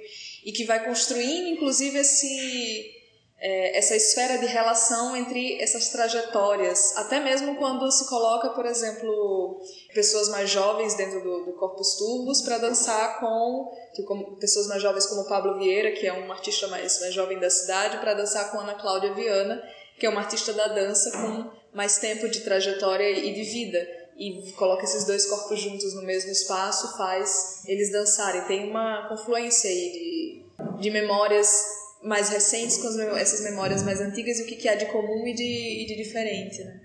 [0.44, 2.95] e que vai construindo, inclusive, esse
[3.38, 9.60] é, essa esfera de relação entre essas trajetórias, até mesmo quando se coloca, por exemplo,
[9.94, 13.70] pessoas mais jovens dentro do, do Corpus Turbos para dançar com,
[14.06, 17.50] com, pessoas mais jovens como Pablo Vieira, que é um artista mais, mais jovem da
[17.50, 19.62] cidade, para dançar com Ana Cláudia Viana,
[19.98, 23.86] que é uma artista da dança com mais tempo de trajetória e de vida.
[24.18, 28.40] E coloca esses dois corpos juntos no mesmo espaço, faz eles dançarem.
[28.46, 34.42] Tem uma confluência aí de, de memórias mais recentes com essas memórias mais antigas e
[34.42, 36.80] o que, que há de comum e de, e de diferente, né?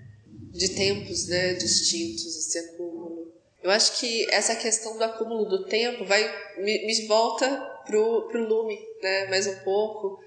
[0.50, 3.32] De tempos, né, distintos, esse acúmulo.
[3.62, 6.22] Eu acho que essa questão do acúmulo do tempo vai
[6.58, 7.48] me, me volta
[7.86, 10.20] pro, pro Lume, né, mais um pouco.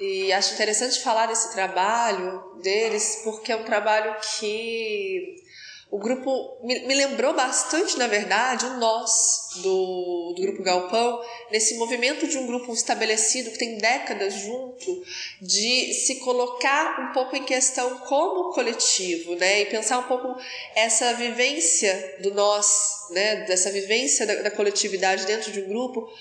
[0.00, 5.42] E acho interessante falar desse trabalho deles, porque é um trabalho que
[5.88, 11.76] o grupo me, me, lembrou bastante, na verdade, o nós do, do Grupo Galpão, nesse
[11.76, 15.04] movimento de um grupo estabelecido que tem décadas junto,
[15.40, 19.62] de se colocar um pouco em questão como coletivo, né?
[19.62, 20.36] E pensar um pouco
[20.74, 23.44] essa vivência do nós, né?
[23.44, 26.12] Dessa vivência da, da coletividade dentro de um grupo,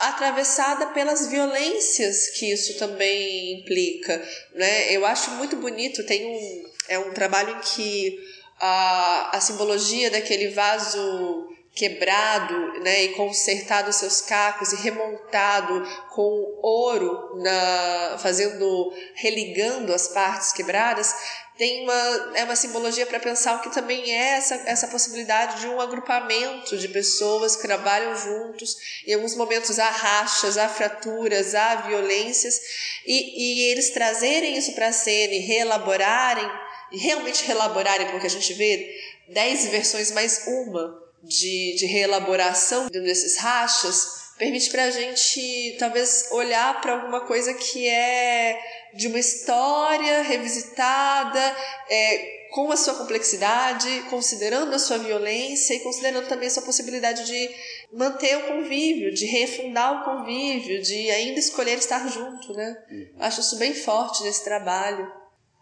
[0.00, 4.20] atravessada pelas violências que isso também implica,
[4.54, 4.92] né?
[4.92, 8.18] Eu acho muito bonito, tem um é um trabalho em que
[8.60, 17.40] a, a simbologia daquele vaso quebrado né, e consertado seus cacos e remontado com ouro
[17.40, 21.14] na fazendo religando as partes quebradas
[21.56, 25.68] tem uma é uma simbologia para pensar o que também é essa, essa possibilidade de
[25.68, 31.76] um agrupamento de pessoas que trabalham juntos em alguns momentos há rachas há fraturas há
[31.76, 32.60] violências
[33.06, 36.50] e, e eles trazerem isso para a cena e reelaborarem
[36.92, 38.94] e realmente reelaborarem, porque a gente vê
[39.28, 46.80] dez versões mais uma de, de reelaboração desses rachas, permite para a gente talvez olhar
[46.80, 48.58] para alguma coisa que é
[48.94, 51.56] de uma história revisitada,
[51.90, 57.26] é, com a sua complexidade, considerando a sua violência e considerando também a sua possibilidade
[57.26, 57.50] de
[57.92, 62.76] manter o convívio, de refundar o convívio, de ainda escolher estar junto, né?
[62.90, 63.16] Uhum.
[63.18, 65.12] Acho isso bem forte nesse trabalho.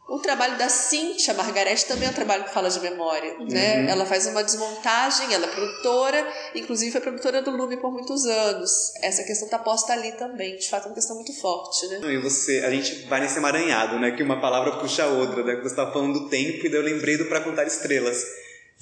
[0.08, 3.48] O trabalho da Cíntia Margarete também é um trabalho que fala de memória, uhum.
[3.48, 3.90] né?
[3.90, 8.92] Ela faz uma desmontagem, ela é produtora, inclusive foi produtora do Lume por muitos anos.
[9.02, 12.00] Essa questão está posta ali também, de fato é uma questão muito forte, né?
[12.04, 14.12] E você, a gente vai nesse emaranhado, né?
[14.12, 15.56] Que uma palavra puxa a outra, né?
[15.56, 18.24] Você estava falando do tempo e daí eu lembrei do Pra Contar Estrelas,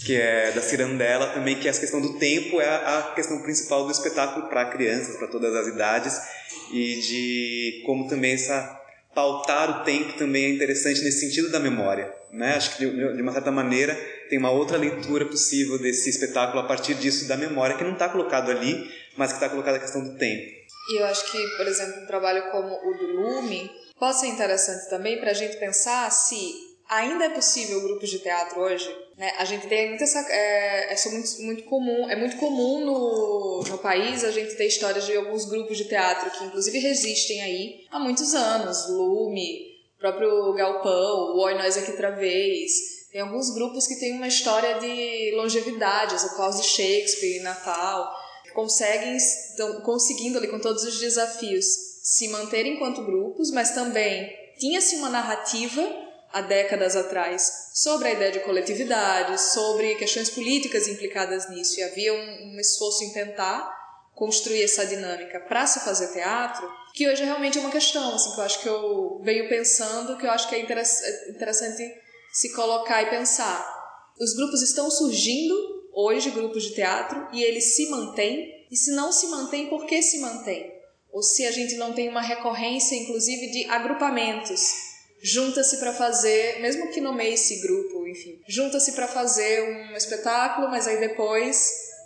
[0.05, 3.87] que é da Cirandela também, que é a questão do tempo é a questão principal
[3.87, 6.21] do espetáculo para crianças, para todas as idades,
[6.71, 8.84] e de como também essa
[9.15, 12.13] pautar o tempo também é interessante nesse sentido da memória.
[12.33, 12.55] Né?
[12.55, 13.95] Acho que, de uma certa maneira,
[14.29, 18.09] tem uma outra leitura possível desse espetáculo a partir disso da memória, que não está
[18.09, 20.65] colocado ali, mas que está colocada a questão do tempo.
[20.91, 24.91] E eu acho que, por exemplo, um trabalho como o do Lume pode ser interessante
[24.91, 28.89] também para a gente pensar se ainda é possível grupos de teatro hoje?
[29.17, 29.33] Né?
[29.39, 30.19] A gente tem muito essa.
[30.31, 35.05] É, é muito, muito comum, é muito comum no, no país a gente ter histórias
[35.05, 38.89] de alguns grupos de teatro que, inclusive, resistem aí há muitos anos.
[38.89, 42.73] Lume, próprio Galpão, Oi Nós Aqui Outra Vez.
[43.11, 48.13] Tem alguns grupos que têm uma história de longevidade, o Claus de Shakespeare, Natal,
[48.45, 51.65] que conseguem, estão conseguindo ali com todos os desafios
[52.03, 56.04] se manter enquanto grupos, mas também tinha-se uma narrativa
[56.35, 62.13] há décadas atrás sobre a ideia de coletividade, sobre questões políticas implicadas nisso, e havia
[62.13, 63.73] um, um esforço em tentar
[64.13, 68.41] construir essa dinâmica para se fazer teatro, que hoje é realmente uma questão, assim, que
[68.41, 71.95] eu acho que eu venho pensando, que eu acho que é interessante
[72.33, 73.65] se colocar e pensar.
[74.19, 75.55] Os grupos estão surgindo
[75.93, 80.03] hoje, grupos de teatro, e eles se mantêm, e se não se mantêm, por que
[80.03, 80.75] se mantêm?
[81.13, 84.94] Ou se a gente não tem uma recorrência, inclusive, de agrupamentos
[85.25, 90.87] junta-se para fazer, mesmo que nomeie esse grupo, enfim, junta-se para fazer um espetáculo, mas
[90.87, 91.57] aí depois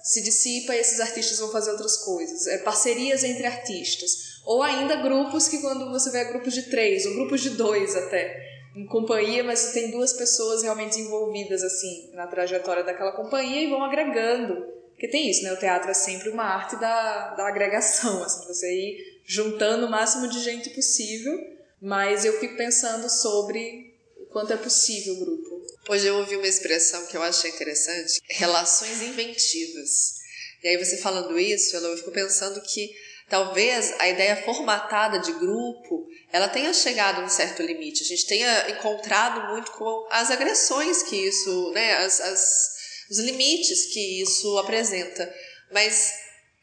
[0.04, 2.46] se dissipa e esses artistas vão fazer outras coisas.
[2.46, 4.38] É parcerias entre artistas.
[4.46, 8.40] Ou ainda grupos que quando você vê grupos de três, ou grupos de dois até,
[8.76, 13.82] em companhia, mas tem duas pessoas realmente envolvidas assim na trajetória daquela companhia e vão
[13.82, 14.64] agregando.
[14.90, 15.52] Porque tem isso, né?
[15.52, 20.28] O teatro é sempre uma arte da, da agregação, assim, você ir juntando o máximo
[20.28, 25.66] de gente possível mas eu fico pensando sobre o quanto é possível o grupo.
[25.88, 30.18] Hoje eu ouvi uma expressão que eu achei interessante: relações inventivas.
[30.62, 32.90] E aí você falando isso, eu fico pensando que
[33.28, 38.02] talvez a ideia formatada de grupo ela tenha chegado a um certo limite.
[38.02, 42.70] A gente tenha encontrado muito com as agressões que isso, né, as, as,
[43.10, 45.32] os limites que isso apresenta.
[45.70, 46.12] Mas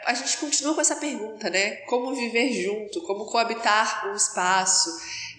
[0.06, 1.78] a gente continua com essa pergunta, né?
[1.88, 4.90] Como viver junto, como coabitar um espaço.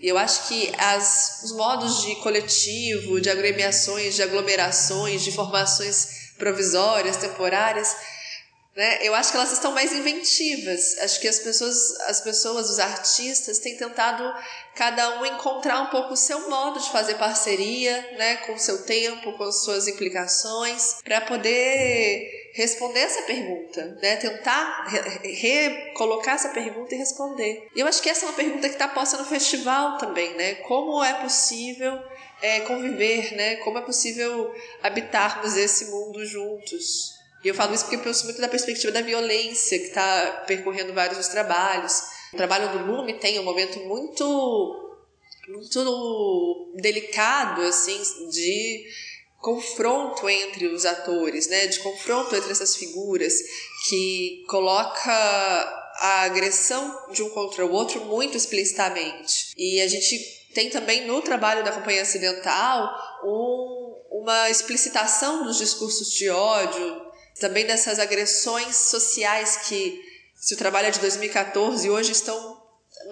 [0.03, 6.35] E eu acho que as, os modos de coletivo, de agremiações, de aglomerações, de formações
[6.37, 7.97] provisórias, temporárias,
[8.77, 8.99] né?
[9.01, 10.99] Eu acho que elas estão mais inventivas.
[10.99, 14.23] Acho que as pessoas, as pessoas, os artistas têm tentado
[14.75, 18.85] cada um encontrar um pouco o seu modo de fazer parceria, né, com o seu
[18.85, 24.17] tempo, com as suas implicações, para poder responder essa pergunta, né?
[24.17, 24.87] Tentar
[25.23, 27.69] recolocar essa pergunta e responder.
[27.77, 30.55] E eu acho que essa é uma pergunta que está posta no festival também, né?
[30.55, 32.01] Como é possível
[32.41, 33.57] é, conviver, né?
[33.57, 37.15] Como é possível habitarmos esse mundo juntos?
[37.45, 40.95] E eu falo isso porque eu penso muito da perspectiva da violência que está percorrendo
[40.95, 42.05] vários dos trabalhos.
[42.33, 44.83] O trabalho do Lume tem um momento muito
[45.47, 48.87] muito delicado assim de
[49.41, 53.35] confronto entre os atores, né, de confronto entre essas figuras
[53.89, 55.13] que coloca
[55.99, 59.53] a agressão de um contra o outro muito explicitamente.
[59.57, 60.19] E a gente
[60.55, 67.07] tem também no trabalho da Companhia Ocidental um, uma explicitação dos discursos de ódio,
[67.39, 70.03] também dessas agressões sociais que,
[70.35, 72.63] se o trabalho é de 2014, hoje estão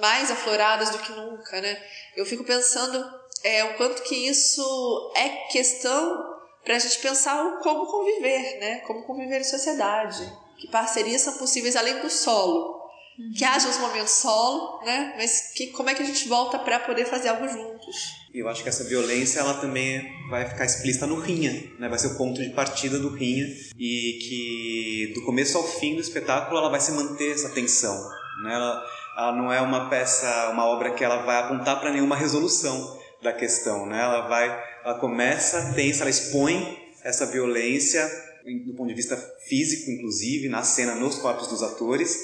[0.00, 1.82] mais afloradas do que nunca, né?
[2.16, 3.04] Eu fico pensando
[3.44, 8.76] é, o quanto que isso é questão para a gente pensar o como conviver, né?
[8.86, 10.26] Como conviver em sociedade.
[10.58, 12.82] Que parcerias são possíveis além do solo.
[13.18, 13.32] Uhum.
[13.36, 15.12] Que haja os momentos solo, né?
[15.18, 17.96] Mas que, como é que a gente volta para poder fazer algo juntos?
[18.32, 21.88] E eu acho que essa violência ela também vai ficar explícita no Rinha, né?
[21.88, 23.46] Vai ser o ponto de partida do Rinha
[23.78, 27.94] e que do começo ao fim do espetáculo ela vai se manter essa tensão,
[28.42, 28.54] né?
[28.54, 28.82] Ela,
[29.18, 33.32] ela não é uma peça, uma obra que ela vai apontar para nenhuma resolução da
[33.32, 33.98] questão, né?
[33.98, 38.08] Ela vai, ela começa tensa, ela expõe essa violência
[38.66, 39.16] do ponto de vista
[39.48, 42.14] físico, inclusive na cena, nos corpos dos atores,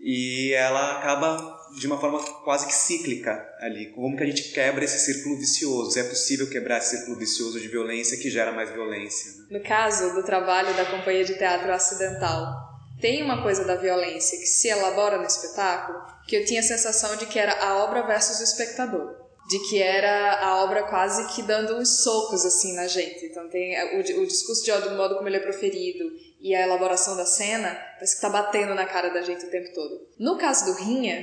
[0.00, 3.86] e ela acaba de uma forma quase que cíclica ali.
[3.92, 5.96] Como que a gente quebra esse círculo vicioso?
[5.96, 9.30] É possível quebrar esse círculo vicioso de violência que gera mais violência?
[9.42, 9.58] Né?
[9.58, 14.46] No caso do trabalho da Companhia de Teatro Acidental, tem uma coisa da violência que
[14.46, 18.40] se elabora no espetáculo que eu tinha a sensação de que era a obra versus
[18.40, 19.21] o espectador.
[19.52, 23.26] De que era a obra quase que dando uns socos assim na gente.
[23.26, 26.10] Então tem o, o discurso de ódio, do modo como ele é proferido
[26.40, 29.74] e a elaboração da cena, parece que tá batendo na cara da gente o tempo
[29.74, 30.08] todo.
[30.18, 31.22] No caso do Rinha,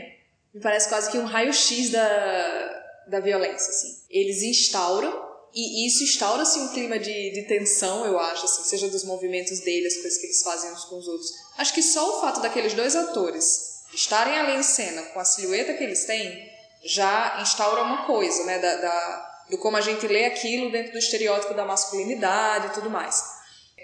[0.54, 4.06] me parece quase que um raio-x da, da violência, assim.
[4.12, 9.04] Eles instauram, e isso instaura-se um clima de, de tensão, eu acho, assim, seja dos
[9.06, 11.32] movimentos deles, as coisas que eles fazem uns com os outros.
[11.58, 15.74] Acho que só o fato daqueles dois atores estarem ali em cena com a silhueta
[15.74, 16.49] que eles têm
[16.84, 20.98] já instaura uma coisa, né, da, da, do como a gente lê aquilo dentro do
[20.98, 23.24] estereótipo da masculinidade e tudo mais.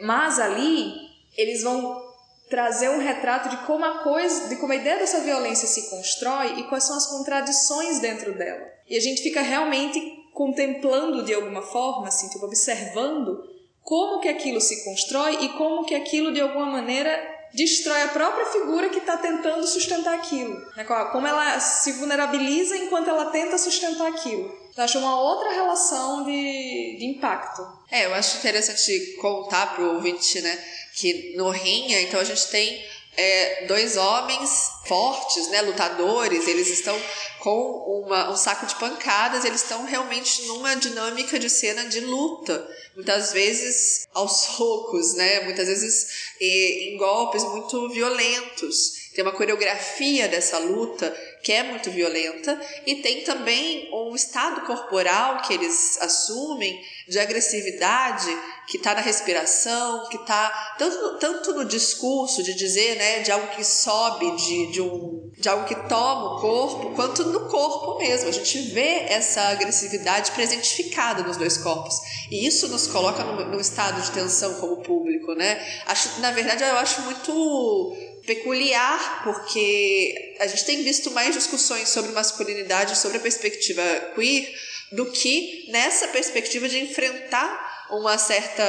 [0.02, 0.94] Mas ali,
[1.38, 2.04] eles vão
[2.50, 6.60] trazer um retrato de como a coisa, de como a ideia dessa violência se constrói
[6.60, 8.66] e quais são as contradições dentro dela.
[8.88, 10.00] E a gente fica realmente
[10.34, 13.44] contemplando de alguma forma, assim, tipo, observando
[13.82, 18.46] como que aquilo se constrói e como que aquilo de alguma maneira destrói a própria
[18.48, 20.56] figura que está tentando sustentar aquilo.
[20.76, 20.84] Né?
[20.84, 24.66] Como ela se vulnerabiliza enquanto ela tenta sustentar aquilo.
[24.76, 27.66] Eu acho uma outra relação de, de impacto.
[27.90, 30.64] É, eu acho interessante contar para o ouvinte, né,
[30.96, 37.00] que no Rinha, então a gente tem é, dois homens fortes, né, lutadores, eles estão
[37.40, 42.68] com uma, um saco de pancadas, eles estão realmente numa dinâmica de cena de luta,
[42.96, 49.06] muitas vezes aos socos, né, muitas vezes em golpes muito violentos.
[49.14, 51.10] Tem uma coreografia dessa luta
[51.42, 58.30] que é muito violenta e tem também um estado corporal que eles assumem de agressividade
[58.68, 63.48] que está na respiração, que está tanto, tanto no discurso de dizer, né, de algo
[63.56, 68.30] que sobe, de, de, um, de algo que toma o corpo, quanto no corpo mesmo.
[68.30, 71.96] A gente vê essa agressividade presentificada nos dois corpos.
[72.32, 75.64] E isso nos coloca num, num estado de tensão como público, né?
[75.86, 82.12] Acho, na verdade, eu acho muito peculiar, porque a gente tem visto mais discussões sobre
[82.12, 83.84] masculinidade, sobre a perspectiva
[84.16, 84.52] queer,
[84.92, 88.64] do que nessa perspectiva de enfrentar uma certa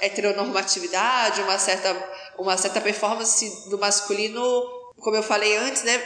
[0.00, 1.96] heteronormatividade, uma certa,
[2.38, 4.42] uma certa performance do masculino,
[4.98, 6.02] como eu falei antes, né?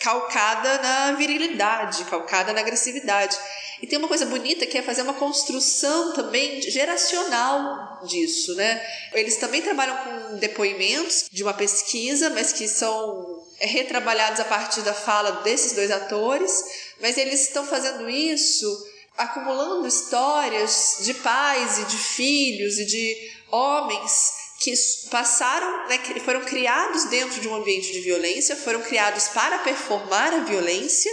[0.00, 3.36] calcada na virilidade, calcada na agressividade.
[3.80, 8.80] E tem uma coisa bonita que é fazer uma construção também geracional disso, né?
[9.12, 14.94] Eles também trabalham com depoimentos de uma pesquisa, mas que são retrabalhados a partir da
[14.94, 16.64] fala desses dois atores,
[17.00, 23.16] mas eles estão fazendo isso acumulando histórias de pais e de filhos e de
[23.50, 24.72] homens que
[25.10, 30.32] passaram, né, que foram criados dentro de um ambiente de violência, foram criados para performar
[30.32, 31.10] a violência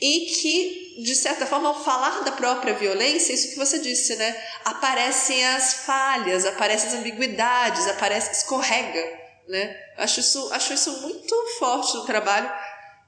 [0.00, 4.40] e que, de certa forma, ao falar da própria violência, isso que você disse, né,
[4.64, 9.04] aparecem as falhas, aparecem as ambiguidades, aparece, escorrega,
[9.48, 9.76] né?
[9.96, 12.50] Acho isso, acho isso muito forte no trabalho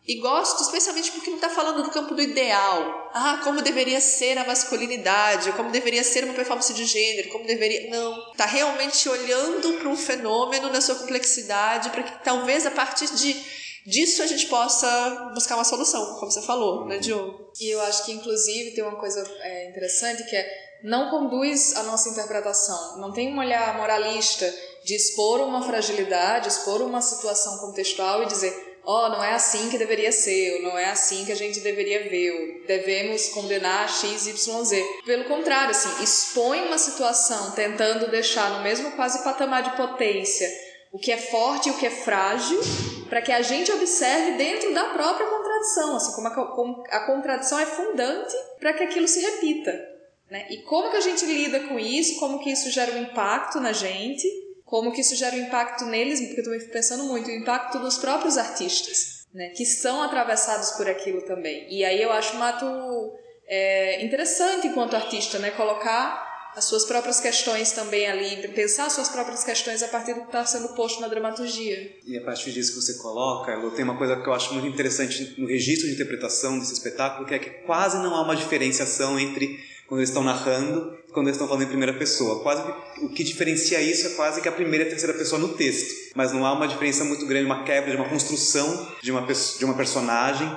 [0.09, 3.11] e gosto especialmente porque não está falando do campo do ideal.
[3.12, 7.90] Ah, como deveria ser a masculinidade, como deveria ser uma performance de gênero, como deveria.
[7.90, 8.31] Não.
[8.31, 13.37] Está realmente olhando para um fenômeno na sua complexidade, para que talvez a partir de,
[13.85, 17.53] disso a gente possa buscar uma solução, como você falou, né, Diogo?
[17.61, 21.83] E eu acho que, inclusive, tem uma coisa é, interessante que é não conduz a
[21.83, 22.99] nossa interpretação.
[22.99, 24.51] Não tem um olhar moralista
[24.85, 29.77] de expor uma fragilidade, expor uma situação contextual e dizer oh, não é assim que
[29.77, 34.27] deveria ser, ou não é assim que a gente deveria ver, ou devemos condenar X,
[34.27, 34.83] Y, Z.
[35.05, 40.48] Pelo contrário, assim, expõe uma situação tentando deixar no mesmo quase patamar de potência
[40.90, 42.59] o que é forte e o que é frágil,
[43.11, 47.59] para que a gente observe dentro da própria contradição, assim, como a, como a contradição
[47.59, 49.72] é fundante para que aquilo se repita.
[50.31, 50.46] Né?
[50.48, 53.72] E como que a gente lida com isso, como que isso gera um impacto na
[53.72, 54.27] gente,
[54.68, 57.78] como que isso gera um impacto neles, porque eu também fico pensando muito, o impacto
[57.78, 61.66] dos próprios artistas, né, que são atravessados por aquilo também.
[61.72, 62.66] E aí eu acho um ato
[63.46, 69.09] é, interessante enquanto artista, né, colocar as suas próprias questões também ali, pensar as suas
[69.09, 71.96] próprias questões a partir do que está sendo posto na dramaturgia.
[72.04, 75.35] E a partir disso que você coloca, tem uma coisa que eu acho muito interessante
[75.38, 79.59] no registro de interpretação desse espetáculo, que é que quase não há uma diferenciação entre
[79.87, 82.40] quando eles estão narrando quando eles estão falando em primeira pessoa.
[82.44, 85.40] Quase que, o que diferencia isso é quase que a primeira e a terceira pessoa
[85.40, 86.12] no texto.
[86.14, 89.64] Mas não há uma diferença muito grande, uma quebra de uma construção de uma, de
[89.64, 90.48] uma personagem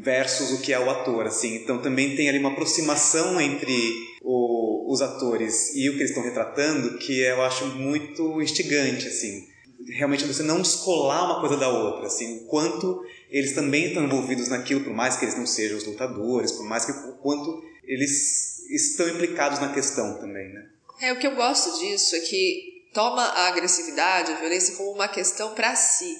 [0.00, 1.56] versus o que é o ator, assim.
[1.56, 6.24] Então também tem ali uma aproximação entre o, os atores e o que eles estão
[6.24, 9.46] retratando que eu acho muito instigante, assim.
[9.90, 14.48] Realmente você não descolar uma coisa da outra, assim, o quanto eles também estão envolvidos
[14.48, 18.55] naquilo, por mais que eles não sejam os lutadores, por mais que o quanto eles
[18.70, 20.66] estão implicados na questão também, né?
[21.00, 25.08] É, o que eu gosto disso é que toma a agressividade, a violência como uma
[25.08, 26.16] questão para si,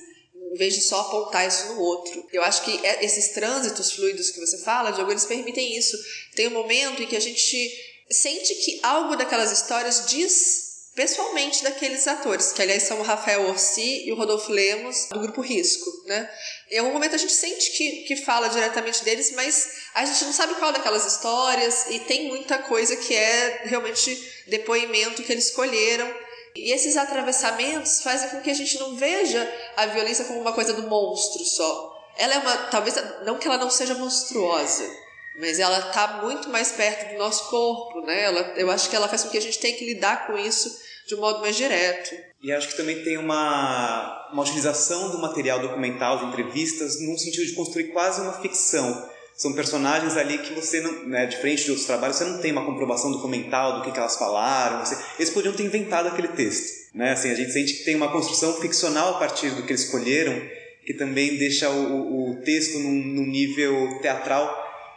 [0.53, 2.27] em vez de só apontar isso no outro.
[2.33, 5.97] Eu acho que é, esses trânsitos fluidos que você fala, Diogo, eles permitem isso.
[6.35, 7.71] Tem um momento em que a gente
[8.11, 10.67] sente que algo daquelas histórias diz
[10.97, 15.43] pessoalmente daqueles atores, que aliás são o Rafael Orsi e o Rodolfo Lemos, do grupo
[15.43, 16.29] Risco, né?
[16.71, 20.33] Em algum momento a gente sente que, que fala diretamente deles, mas a gente não
[20.33, 26.13] sabe qual daquelas histórias e tem muita coisa que é realmente depoimento que eles escolheram.
[26.57, 30.73] E esses atravessamentos fazem com que a gente não veja a violência como uma coisa
[30.73, 31.95] do monstro só.
[32.19, 34.91] Ela é uma, talvez, não que ela não seja monstruosa,
[35.39, 38.23] mas ela está muito mais perto do nosso corpo, né?
[38.25, 40.81] Ela, eu acho que ela faz com que a gente tenha que lidar com isso
[41.07, 42.17] de um modo mais direto.
[42.43, 47.47] E acho que também tem uma, uma utilização do material documental, de entrevistas, num sentido
[47.47, 51.87] de construir quase uma ficção são personagens ali que você não, né, diferente de outros
[51.87, 54.85] trabalhos, você não tem uma comprovação documental do que, que elas falaram.
[54.85, 57.13] Você, eles podiam ter inventado aquele texto, né?
[57.13, 60.41] Assim, a gente sente que tem uma construção ficcional a partir do que eles escolheram,
[60.87, 64.47] que também deixa o, o texto num, num, nível teatral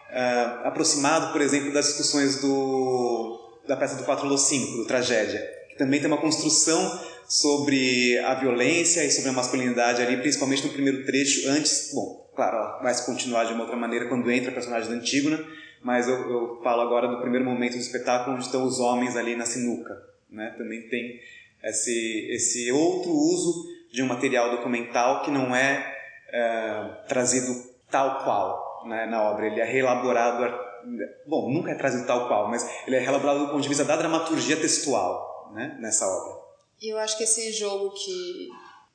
[0.09, 3.37] uh, aproximado, por exemplo, das discussões do
[3.67, 6.99] da peça do 4 5, do Tragédia, que também tem uma construção
[7.29, 12.57] sobre a violência e sobre a masculinidade ali, principalmente no primeiro trecho, antes, bom, claro,
[12.57, 15.45] ela vai se continuar de uma outra maneira quando entra a personagem da Antígona,
[15.83, 19.35] mas eu, eu falo agora do primeiro momento do espetáculo onde estão os homens ali
[19.35, 19.95] na sinuca,
[20.29, 20.55] né?
[20.57, 21.19] Também tem
[21.63, 25.95] esse, esse outro uso de um material documental que não é,
[26.33, 27.53] é trazido
[27.89, 30.53] tal qual né, na obra, ele é reelaborado,
[31.27, 33.95] bom, nunca é trazido tal qual, mas ele é reelaborado do ponto de vista da
[33.95, 36.48] dramaturgia textual né, nessa obra.
[36.81, 38.49] E eu acho que esse jogo que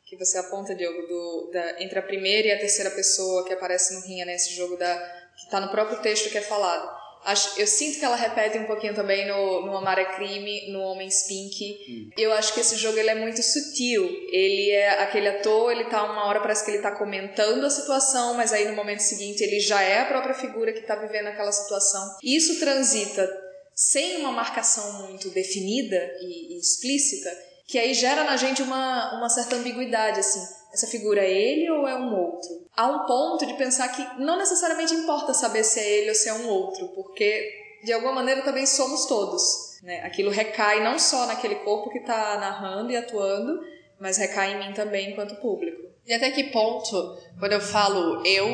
[0.07, 3.95] que você aponta, Diogo, do, da, entre a primeira e a terceira pessoa que aparece
[3.95, 4.97] no Rinha, né, jogo da,
[5.37, 7.05] que está no próprio texto que é falado.
[7.25, 10.81] Acho, eu sinto que ela repete um pouquinho também no, no Amar é Crime, no
[10.81, 11.79] Homens Pink.
[11.89, 12.11] Hum.
[12.19, 14.05] Eu acho que esse jogo ele é muito sutil.
[14.31, 18.35] Ele é aquele ator, ele tá uma hora parece que ele tá comentando a situação,
[18.35, 21.51] mas aí no momento seguinte ele já é a própria figura que tá vivendo aquela
[21.51, 22.15] situação.
[22.23, 23.27] Isso transita
[23.75, 27.31] sem uma marcação muito definida e, e explícita
[27.67, 30.41] que aí gera na gente uma, uma certa ambiguidade, assim.
[30.73, 32.51] Essa figura é ele ou é um outro?
[32.77, 36.29] Há um ponto de pensar que não necessariamente importa saber se é ele ou se
[36.29, 37.53] é um outro, porque
[37.85, 39.79] de alguma maneira também somos todos.
[39.83, 40.01] Né?
[40.01, 43.61] Aquilo recai não só naquele corpo que está narrando e atuando,
[44.01, 45.81] mas recai em mim também enquanto público.
[46.07, 48.47] E até que ponto, quando eu falo eu,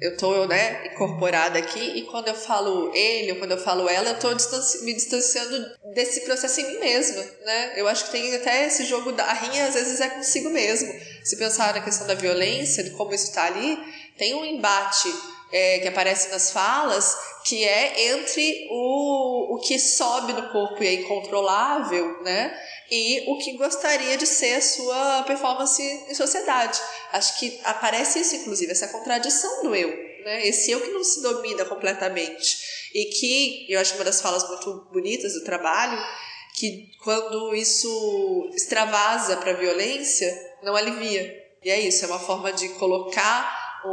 [0.00, 4.10] eu tô, né, incorporada aqui, e quando eu falo ele, ou quando eu falo ela,
[4.10, 7.74] eu tô distanci me distanciando desse processo em mim mesma, né?
[7.76, 10.92] Eu acho que tem até esse jogo da rinha, às vezes é consigo mesmo.
[11.22, 13.78] Se pensar na questão da violência, de como isso está ali,
[14.16, 15.08] tem um embate
[15.52, 20.86] é, que aparece nas falas, que é entre o, o que sobe no corpo e
[20.86, 22.56] é incontrolável, né?
[22.90, 26.78] E o que gostaria de ser a sua performance em sociedade.
[27.12, 29.88] Acho que aparece isso, inclusive, essa contradição do eu,
[30.24, 30.46] né?
[30.46, 32.58] Esse eu que não se domina completamente.
[32.94, 35.98] E que eu acho uma das falas muito bonitas do trabalho,
[36.54, 41.40] que quando isso extravasa para violência, não alivia.
[41.62, 43.88] E é isso, é uma forma de colocar um,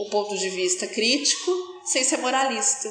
[0.00, 1.50] um ponto de vista crítico
[1.84, 2.88] sem ser moralista.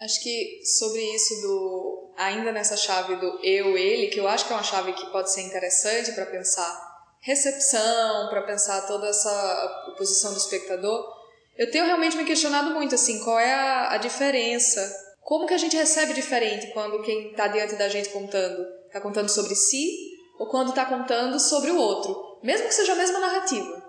[0.00, 4.52] Acho que sobre isso do ainda nessa chave do eu ele, que eu acho que
[4.52, 10.32] é uma chave que pode ser interessante para pensar recepção, para pensar toda essa posição
[10.32, 11.06] do espectador,
[11.56, 14.80] eu tenho realmente me questionado muito assim, qual é a, a diferença?
[15.20, 19.28] Como que a gente recebe diferente quando quem está diante da gente contando está contando
[19.28, 23.79] sobre si ou quando está contando sobre o outro, mesmo que seja a mesma narrativa?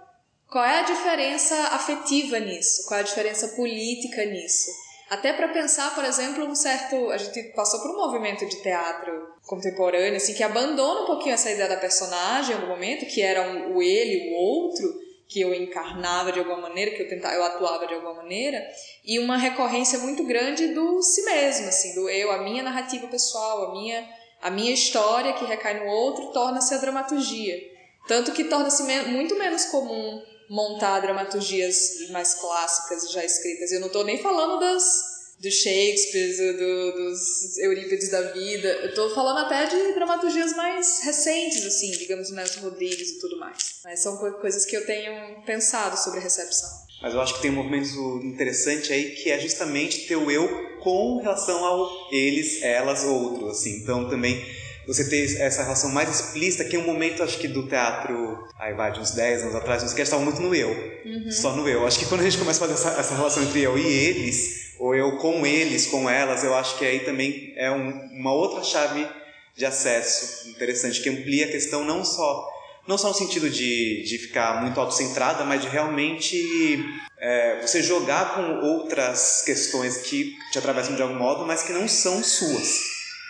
[0.52, 2.86] Qual é a diferença afetiva nisso?
[2.86, 4.70] Qual é a diferença política nisso?
[5.10, 7.10] Até para pensar, por exemplo, um certo.
[7.10, 11.50] A gente passou por um movimento de teatro contemporâneo, assim, que abandona um pouquinho essa
[11.50, 14.94] ideia da personagem em algum momento, que era um, o ele, o outro,
[15.26, 18.62] que eu encarnava de alguma maneira, que eu tentava, eu atuava de alguma maneira,
[19.06, 23.70] e uma recorrência muito grande do si mesmo, assim, do eu, a minha narrativa pessoal,
[23.70, 24.06] a minha,
[24.42, 27.58] a minha história que recai no outro, torna-se a dramaturgia.
[28.06, 30.22] Tanto que torna-se muito menos comum
[30.52, 33.72] montar dramaturgias mais clássicas já escritas.
[33.72, 38.68] Eu não estou nem falando das do Shakespeare, do, do, dos Eurípides da vida.
[38.68, 43.80] Eu estou falando até de dramaturgias mais recentes, assim, digamos, Nelson Rodrigues e tudo mais.
[43.84, 46.70] Mas são coisas que eu tenho pensado sobre a recepção.
[47.02, 50.78] Mas eu acho que tem um movimento interessante aí que é justamente ter o eu
[50.80, 53.78] com relação ao eles, elas, outros, assim.
[53.78, 54.46] Então também
[54.94, 58.74] você ter essa relação mais explícita, que é um momento, acho que, do teatro, aí
[58.74, 60.70] vai, de uns 10 anos atrás, os que estavam muito no eu.
[61.06, 61.32] Uhum.
[61.32, 61.88] Só no eu.
[61.88, 64.74] Acho que quando a gente começa a fazer essa, essa, relação entre eu e eles,
[64.80, 68.64] ou eu com eles, com elas, eu acho que aí também é um, uma outra
[68.64, 69.08] chave
[69.56, 72.50] de acesso interessante, que amplia a questão não só
[72.88, 76.84] não só no sentido de, de ficar muito autocentrada, mas de realmente
[77.20, 81.88] é, você jogar com outras questões que te atravessam de algum modo, mas que não
[81.88, 82.80] são suas,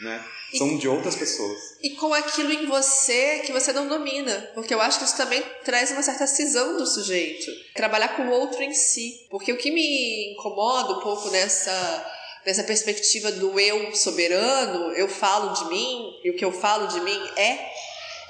[0.01, 0.24] né?
[0.58, 1.78] São de outras pessoas.
[1.82, 4.52] E com aquilo em você que você não domina.
[4.54, 7.49] Porque eu acho que isso também traz uma certa cisão do sujeito.
[7.76, 9.26] Trabalhar com o outro em si.
[9.30, 15.54] Porque o que me incomoda um pouco nessa nessa perspectiva do eu soberano, eu falo
[15.54, 17.70] de mim, e o que eu falo de mim é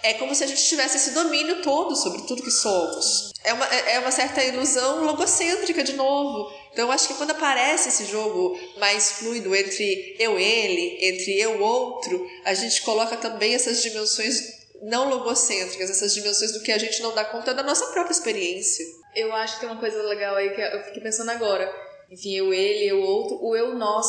[0.04, 3.32] é como se a gente tivesse esse domínio todo sobre tudo que somos.
[3.44, 6.52] É uma, é, é uma certa ilusão logocêntrica de novo.
[6.72, 11.62] Então eu acho que quando aparece esse jogo mais fluido entre eu ele, entre eu
[11.62, 17.02] outro, a gente coloca também essas dimensões não logocêntricas, essas dimensões do que a gente
[17.02, 18.86] não dá conta da nossa própria experiência.
[19.16, 21.72] Eu acho que tem uma coisa legal aí que eu fiquei pensando agora
[22.12, 24.06] enfim, eu, ele, eu, outro, o eu, nós,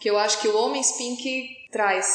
[0.00, 2.06] que eu acho que o Homem Spink traz,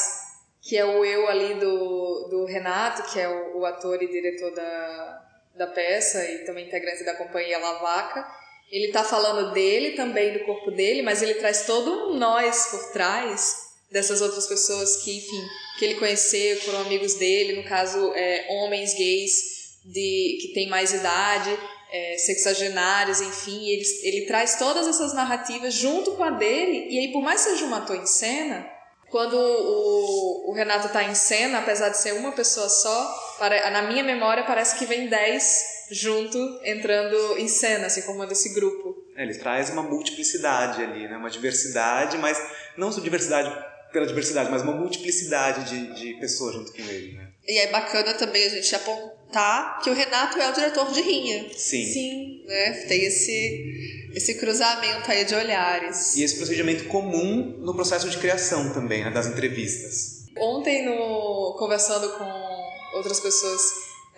[0.68, 4.54] que é o eu ali do, do Renato, que é o, o ator e diretor
[4.54, 8.22] da, da peça e também integrante da companhia Lavaca.
[8.70, 12.92] Ele tá falando dele também, do corpo dele, mas ele traz todo um nós por
[12.92, 15.42] trás dessas outras pessoas que, enfim,
[15.78, 20.92] que ele conheceu, foram amigos dele, no caso, é, homens gays de que têm mais
[20.92, 21.58] idade,
[21.90, 27.10] é, sexagenários, enfim, ele, ele traz todas essas narrativas junto com a dele, e aí,
[27.10, 28.77] por mais que seja um ator em cena,
[29.10, 33.82] quando o, o Renato está em cena, apesar de ser uma pessoa só, para, na
[33.82, 39.04] minha memória parece que vem dez junto, entrando em cena, assim, formando esse grupo.
[39.16, 41.16] É, ele traz uma multiplicidade ali, né?
[41.16, 42.38] uma diversidade, mas
[42.76, 43.50] não só diversidade
[43.92, 47.16] pela diversidade, mas uma multiplicidade de, de pessoas junto com ele.
[47.16, 47.27] Né?
[47.48, 51.46] E é bacana também a gente apontar que o Renato é o diretor de Rinha.
[51.56, 51.84] Sim.
[51.86, 52.44] Sim.
[52.46, 52.72] Né?
[52.86, 56.14] Tem esse, esse cruzamento aí de olhares.
[56.14, 60.26] E esse procedimento comum no processo de criação também, né, das entrevistas.
[60.36, 63.62] Ontem, no, conversando com outras pessoas,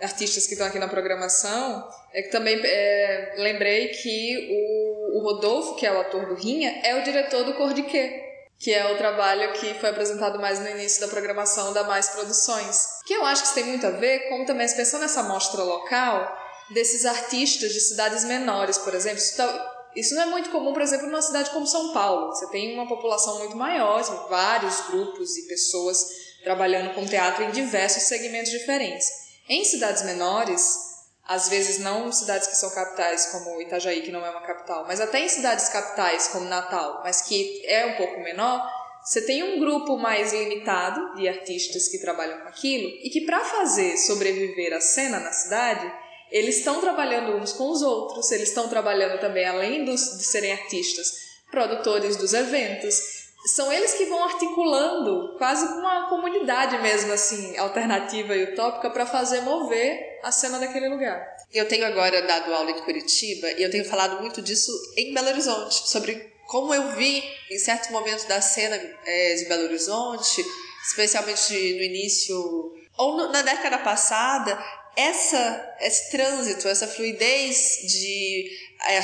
[0.01, 5.75] artistas que estão aqui na programação, é que também é, lembrei que o, o Rodolfo,
[5.75, 8.30] que é o ator do Rinha, é o diretor do Cor de Quê?
[8.61, 12.99] Que é o trabalho que foi apresentado mais no início da programação da Mais Produções.
[13.05, 16.37] Que eu acho que isso tem muito a ver com também, pensando nessa mostra local,
[16.69, 19.17] desses artistas de cidades menores, por exemplo.
[19.17, 22.27] Isso, tá, isso não é muito comum, por exemplo, numa cidade como São Paulo.
[22.27, 23.99] Você tem uma população muito maior,
[24.29, 26.05] vários grupos e pessoas
[26.43, 29.07] trabalhando com teatro em diversos segmentos diferentes.
[29.49, 30.90] Em cidades menores,
[31.27, 34.99] às vezes não cidades que são capitais como Itajaí, que não é uma capital, mas
[34.99, 38.67] até em cidades capitais como Natal, mas que é um pouco menor,
[39.03, 43.39] você tem um grupo mais limitado de artistas que trabalham com aquilo e que para
[43.39, 45.91] fazer sobreviver a cena na cidade,
[46.29, 50.51] eles estão trabalhando uns com os outros, eles estão trabalhando também além dos, de serem
[50.51, 51.13] artistas,
[51.49, 58.35] produtores dos eventos, são eles que vão articulando quase com uma comunidade mesmo assim, alternativa
[58.35, 61.25] e utópica para fazer mover a cena daquele lugar.
[61.51, 65.29] Eu tenho agora dado aula em Curitiba e eu tenho falado muito disso em Belo
[65.29, 70.45] Horizonte, sobre como eu vi em certos momentos da cena é, de Belo Horizonte,
[70.87, 74.61] especialmente no início ou no, na década passada,
[74.95, 78.51] essa, esse trânsito, essa fluidez de
[78.85, 78.97] é,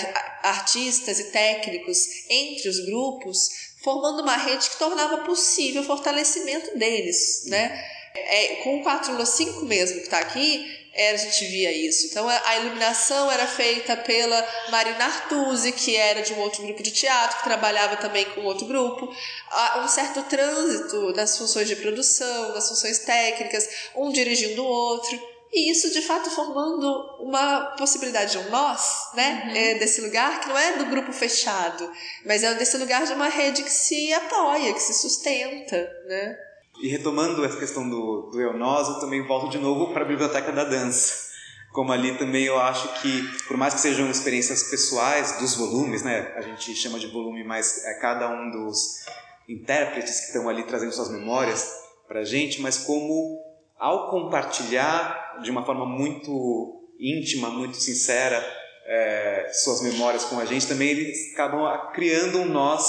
[0.43, 7.43] artistas e técnicos entre os grupos formando uma rede que tornava possível o fortalecimento deles,
[7.45, 7.89] né?
[8.13, 12.07] É, com o 4 5 mesmo que está aqui, é, a gente via isso.
[12.07, 16.91] Então a iluminação era feita pela Marina Artuzzi, que era de um outro grupo de
[16.91, 19.09] teatro, que trabalhava também com outro grupo.
[19.49, 25.36] Há um certo trânsito das funções de produção, das funções técnicas, um dirigindo o outro.
[25.51, 26.87] E isso, de fato, formando
[27.21, 29.43] uma possibilidade de um nós, né?
[29.45, 29.55] Uhum.
[29.55, 31.89] É desse lugar que não é do grupo fechado,
[32.25, 35.77] mas é desse lugar de uma rede que se apoia, que se sustenta,
[36.07, 36.37] né?
[36.81, 40.07] E retomando essa questão do, do eu nós, eu também volto de novo para a
[40.07, 41.27] biblioteca da dança.
[41.71, 46.33] Como ali também eu acho que, por mais que sejam experiências pessoais dos volumes, né?
[46.35, 49.05] A gente chama de volume, mas é cada um dos
[49.47, 51.71] intérpretes que estão ali trazendo suas memórias
[52.07, 53.43] para a gente, mas como
[53.77, 58.43] ao compartilhar de uma forma muito íntima, muito sincera,
[58.85, 62.85] é, suas memórias com a gente, também eles acabam criando um nós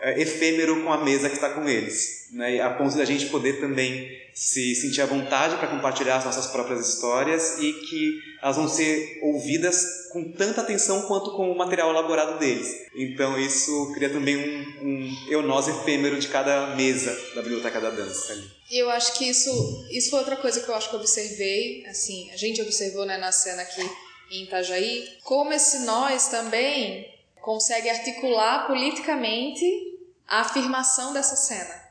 [0.00, 2.60] é, efêmero com a mesa que está com eles, né?
[2.60, 6.46] a ponto de a gente poder também se sentir à vontade para compartilhar as nossas
[6.46, 11.90] próprias histórias e que elas vão ser ouvidas com tanta atenção quanto com o material
[11.90, 12.68] elaborado deles.
[12.94, 17.90] Então isso cria também um, um eu nós efêmero de cada mesa da biblioteca da
[17.90, 18.36] dança.
[18.70, 22.30] E eu acho que isso, isso foi outra coisa que eu acho que observei, assim,
[22.32, 23.82] a gente observou né, na cena aqui
[24.30, 29.64] em Itajaí, como esse nós também consegue articular politicamente
[30.26, 31.81] a afirmação dessa cena.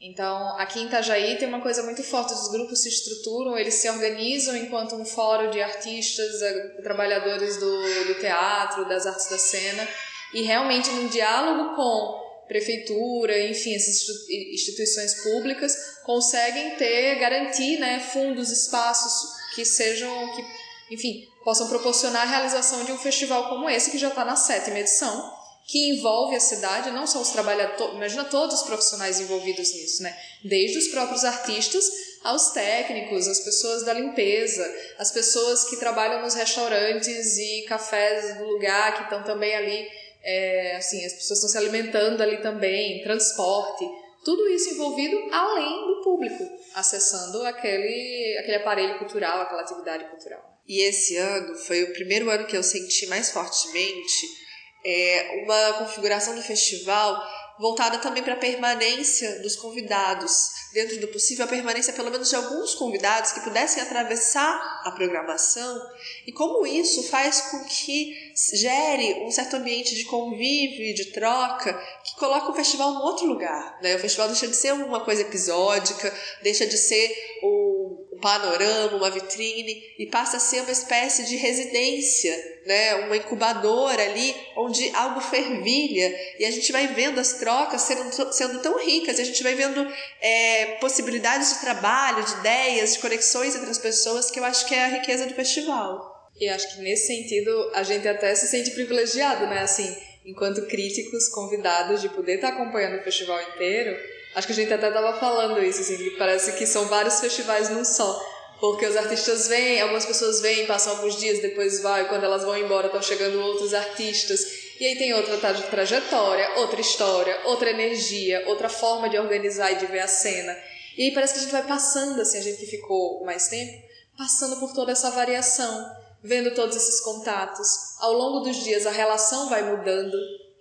[0.00, 3.90] Então, aqui em Itajaí tem uma coisa muito forte, os grupos se estruturam, eles se
[3.90, 9.88] organizam enquanto um fórum de artistas, eh, trabalhadores do, do teatro, das artes da cena,
[10.32, 18.50] e realmente num diálogo com prefeitura, enfim, essas instituições públicas conseguem ter, garantir, né, fundos,
[18.50, 19.12] espaços
[19.54, 24.08] que sejam, que, enfim, possam proporcionar a realização de um festival como esse, que já
[24.08, 25.37] está na sétima edição,
[25.68, 30.18] que envolve a cidade, não só os trabalhadores, imagina todos os profissionais envolvidos nisso, né?
[30.42, 31.84] Desde os próprios artistas
[32.24, 34.66] aos técnicos, as pessoas da limpeza,
[34.96, 39.86] as pessoas que trabalham nos restaurantes e cafés do lugar, que estão também ali
[40.24, 43.84] é, assim, as pessoas estão se alimentando ali também, transporte,
[44.24, 46.44] tudo isso envolvido além do público,
[46.74, 50.42] acessando aquele, aquele aparelho cultural, aquela atividade cultural.
[50.66, 54.47] E esse ano foi o primeiro ano que eu senti mais fortemente
[54.84, 57.20] é uma configuração do festival
[57.58, 62.36] voltada também para a permanência dos convidados, dentro do possível, a permanência pelo menos de
[62.36, 65.80] alguns convidados que pudessem atravessar a programação,
[66.26, 68.14] e como isso faz com que
[68.54, 71.74] gere um certo ambiente de convívio e de troca
[72.04, 73.78] que coloca o festival em outro lugar.
[73.82, 73.96] Né?
[73.96, 77.12] O festival deixa de ser uma coisa episódica, deixa de ser
[77.42, 77.77] o
[78.18, 82.34] panorama, uma vitrine, e passa a ser uma espécie de residência,
[82.66, 82.94] né?
[83.06, 88.60] uma incubadora ali, onde algo fervilha, e a gente vai vendo as trocas sendo, sendo
[88.60, 89.86] tão ricas, a gente vai vendo
[90.20, 94.74] é, possibilidades de trabalho, de ideias, de conexões entre as pessoas, que eu acho que
[94.74, 96.16] é a riqueza do festival.
[96.40, 99.60] E acho que nesse sentido a gente até se sente privilegiado, né?
[99.60, 103.98] Assim, enquanto críticos convidados de poder estar acompanhando o festival inteiro,
[104.34, 107.70] Acho que a gente até tava falando isso, assim, que parece que são vários festivais
[107.70, 108.20] num só.
[108.60, 112.56] Porque os artistas vêm, algumas pessoas vêm, passam alguns dias, depois vai, quando elas vão
[112.56, 114.40] embora estão chegando outros artistas.
[114.80, 115.36] E aí tem outra
[115.70, 120.56] trajetória, outra história, outra energia, outra forma de organizar e de ver a cena.
[120.96, 123.72] E aí parece que a gente vai passando, assim, a gente que ficou mais tempo,
[124.16, 125.86] passando por toda essa variação,
[126.22, 127.68] vendo todos esses contatos.
[128.00, 130.16] Ao longo dos dias a relação vai mudando,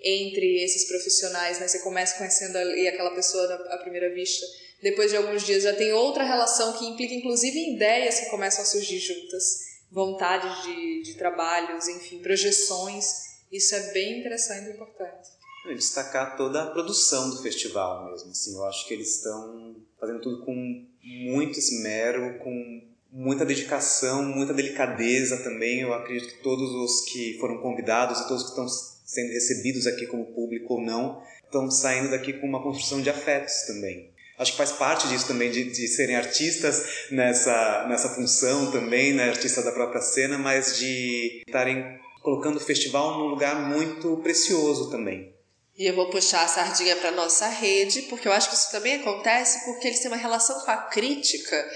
[0.07, 1.67] entre esses profissionais, né?
[1.67, 4.45] Você começa conhecendo ali aquela pessoa à primeira vista,
[4.81, 8.65] depois de alguns dias já tem outra relação que implica inclusive ideias que começam a
[8.65, 13.05] surgir juntas, vontades de, de trabalhos, enfim, projeções.
[13.51, 15.29] Isso é bem interessante e importante.
[15.75, 20.45] Destacar toda a produção do festival mesmo, assim, eu acho que eles estão fazendo tudo
[20.45, 20.53] com
[21.03, 25.81] muito esmero, com muita dedicação, muita delicadeza também.
[25.81, 28.67] Eu acredito que todos os que foram convidados e todos que estão
[29.07, 33.61] sendo recebidos aqui como público ou não, estão saindo daqui com uma construção de afetos
[33.61, 34.11] também.
[34.37, 39.29] Acho que faz parte disso também, de, de serem artistas nessa, nessa função também, né,
[39.29, 45.33] artistas da própria cena, mas de estarem colocando o festival num lugar muito precioso também.
[45.77, 48.95] E eu vou puxar a sardinha para nossa rede, porque eu acho que isso também
[48.95, 51.71] acontece porque eles têm uma relação com a crítica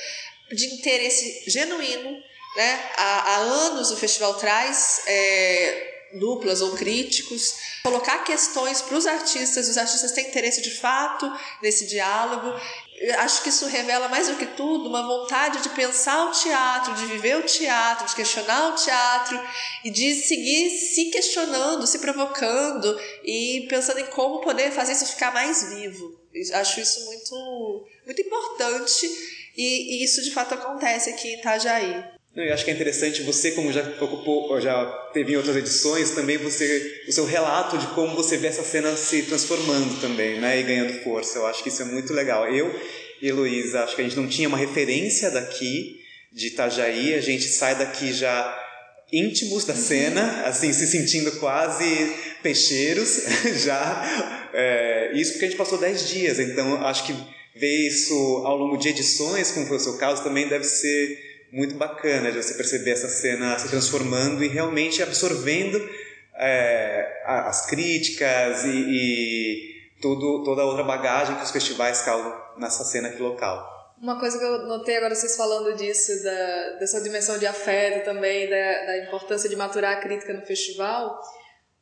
[0.52, 2.12] de interesse genuíno.
[2.58, 2.80] Né?
[2.98, 7.54] Há, há anos o festival traz é, duplas ou críticos,
[7.84, 11.32] colocar questões para os artistas, os artistas têm interesse de fato
[11.62, 12.60] nesse diálogo.
[12.98, 16.94] Eu acho que isso revela mais do que tudo uma vontade de pensar o teatro,
[16.94, 19.40] de viver o teatro, de questionar o teatro
[19.84, 25.34] e de seguir se questionando, se provocando e pensando em como poder fazer isso ficar
[25.34, 26.20] mais vivo.
[26.54, 29.08] Acho isso muito, muito importante
[29.58, 32.21] e, e isso de fato acontece aqui em Itajaí.
[32.34, 36.38] Eu acho que é interessante você, como já ocupou, já teve em outras edições, também
[36.38, 40.64] você, o seu relato de como você vê essa cena se transformando também, né, e
[40.64, 41.40] ganhando força.
[41.40, 42.48] Eu acho que isso é muito legal.
[42.48, 42.74] Eu
[43.22, 46.00] e Heloísa, acho que a gente não tinha uma referência daqui
[46.32, 48.58] de Itajaí, a gente sai daqui já
[49.12, 53.24] íntimos da cena, assim, se sentindo quase peixeiros
[53.62, 54.50] já.
[54.54, 57.14] É, isso porque a gente passou 10 dias, então acho que
[57.54, 58.14] ver isso
[58.46, 62.42] ao longo de edições, como foi o seu caso, também deve ser muito bacana de
[62.42, 65.78] você perceber essa cena se transformando e realmente absorvendo
[66.36, 69.72] é, as críticas e, e
[70.02, 73.70] toda a outra bagagem que os festivais causam nessa cena aqui local.
[74.02, 78.50] Uma coisa que eu notei agora vocês falando disso, da, dessa dimensão de afeto também,
[78.50, 81.22] da, da importância de maturar a crítica no festival,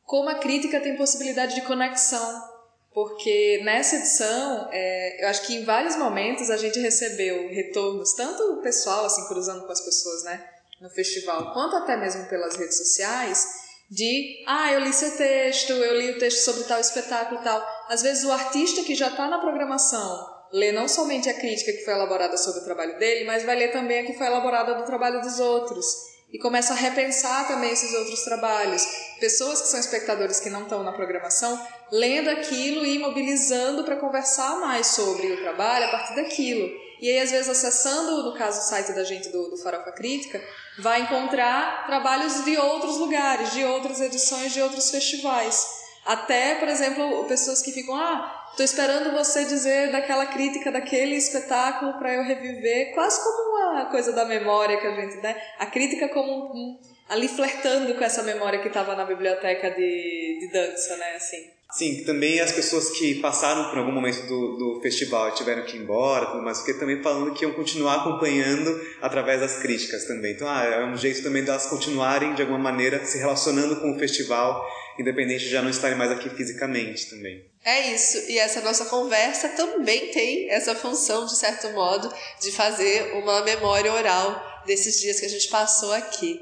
[0.04, 2.49] como a crítica tem possibilidade de conexão
[2.92, 8.42] porque nessa edição, é, eu acho que em vários momentos a gente recebeu retornos, tanto
[8.54, 10.44] o pessoal, assim, cruzando com as pessoas, né,
[10.80, 13.46] no festival, quanto até mesmo pelas redes sociais,
[13.90, 17.64] de, ah, eu li seu texto, eu li o texto sobre tal espetáculo e tal.
[17.88, 21.84] Às vezes o artista que já está na programação lê não somente a crítica que
[21.84, 24.84] foi elaborada sobre o trabalho dele, mas vai ler também a que foi elaborada do
[24.84, 28.86] trabalho dos outros e começa a repensar também esses outros trabalhos.
[29.18, 31.60] Pessoas que são espectadores que não estão na programação,
[31.90, 36.70] lendo aquilo e mobilizando para conversar mais sobre o trabalho a partir daquilo.
[37.00, 40.40] E aí, às vezes, acessando, no caso, o site da gente do, do Farofa Crítica,
[40.78, 45.79] vai encontrar trabalhos de outros lugares, de outras edições, de outros festivais.
[46.04, 51.94] Até, por exemplo, pessoas que ficam, ah, Estou esperando você dizer daquela crítica daquele espetáculo
[51.94, 55.40] para eu reviver, quase como uma coisa da memória que a gente, né?
[55.58, 56.78] A crítica como um,
[57.08, 61.14] ali flertando com essa memória que estava na biblioteca de, de dança, né?
[61.14, 61.60] Assim.
[61.72, 65.76] Sim, também as pessoas que passaram por algum momento do, do festival e tiveram que
[65.76, 70.32] ir embora, tudo mais, porque também falando que iam continuar acompanhando através das críticas também.
[70.32, 73.98] Então, ah, é um jeito também delas continuarem, de alguma maneira, se relacionando com o
[74.00, 74.66] festival,
[75.00, 77.44] independente de já não estarem mais aqui fisicamente também.
[77.64, 83.14] É isso, e essa nossa conversa também tem essa função, de certo modo, de fazer
[83.14, 86.40] uma memória oral desses dias que a gente passou aqui.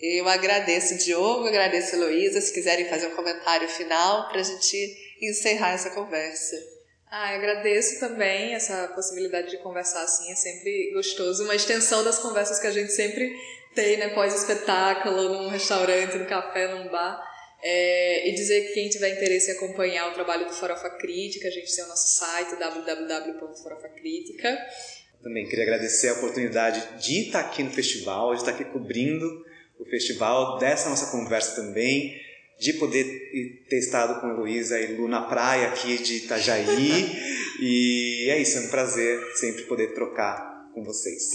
[0.00, 5.72] Eu agradeço Diogo, agradeço Heloísa, se quiserem fazer um comentário final para a gente encerrar
[5.72, 6.56] essa conversa.
[7.10, 12.18] Ah, eu agradeço também essa possibilidade de conversar assim, é sempre gostoso, uma extensão das
[12.18, 13.34] conversas que a gente sempre
[13.74, 17.22] tem, né, pós-espetáculo, num restaurante, no café, num bar.
[17.62, 21.50] É, e dizer que quem tiver interesse em acompanhar o trabalho do Farofa Crítica, a
[21.50, 24.56] gente tem o nosso site www.farofacritica.
[25.22, 29.44] Também queria agradecer a oportunidade de estar aqui no festival, de estar aqui cobrindo
[29.78, 32.18] o festival, dessa nossa conversa também,
[32.58, 33.04] de poder
[33.68, 36.64] ter estado com a Heloísa e Lu na praia aqui de Itajaí.
[37.60, 40.47] e é isso, é um prazer sempre poder trocar
[40.78, 41.30] com vocês.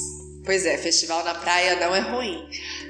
[0.46, 2.48] Pois é, festival na praia não é ruim.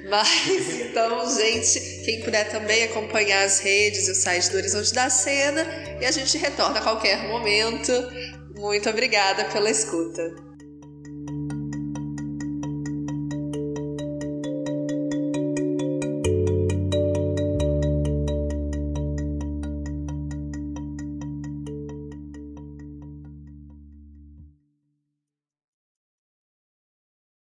[0.10, 5.10] Mas então, gente, quem puder também acompanhar as redes e o site do Horizonte da
[5.10, 5.66] Cena
[6.02, 7.92] e a gente retorna a qualquer momento.
[8.56, 10.43] Muito obrigada pela escuta.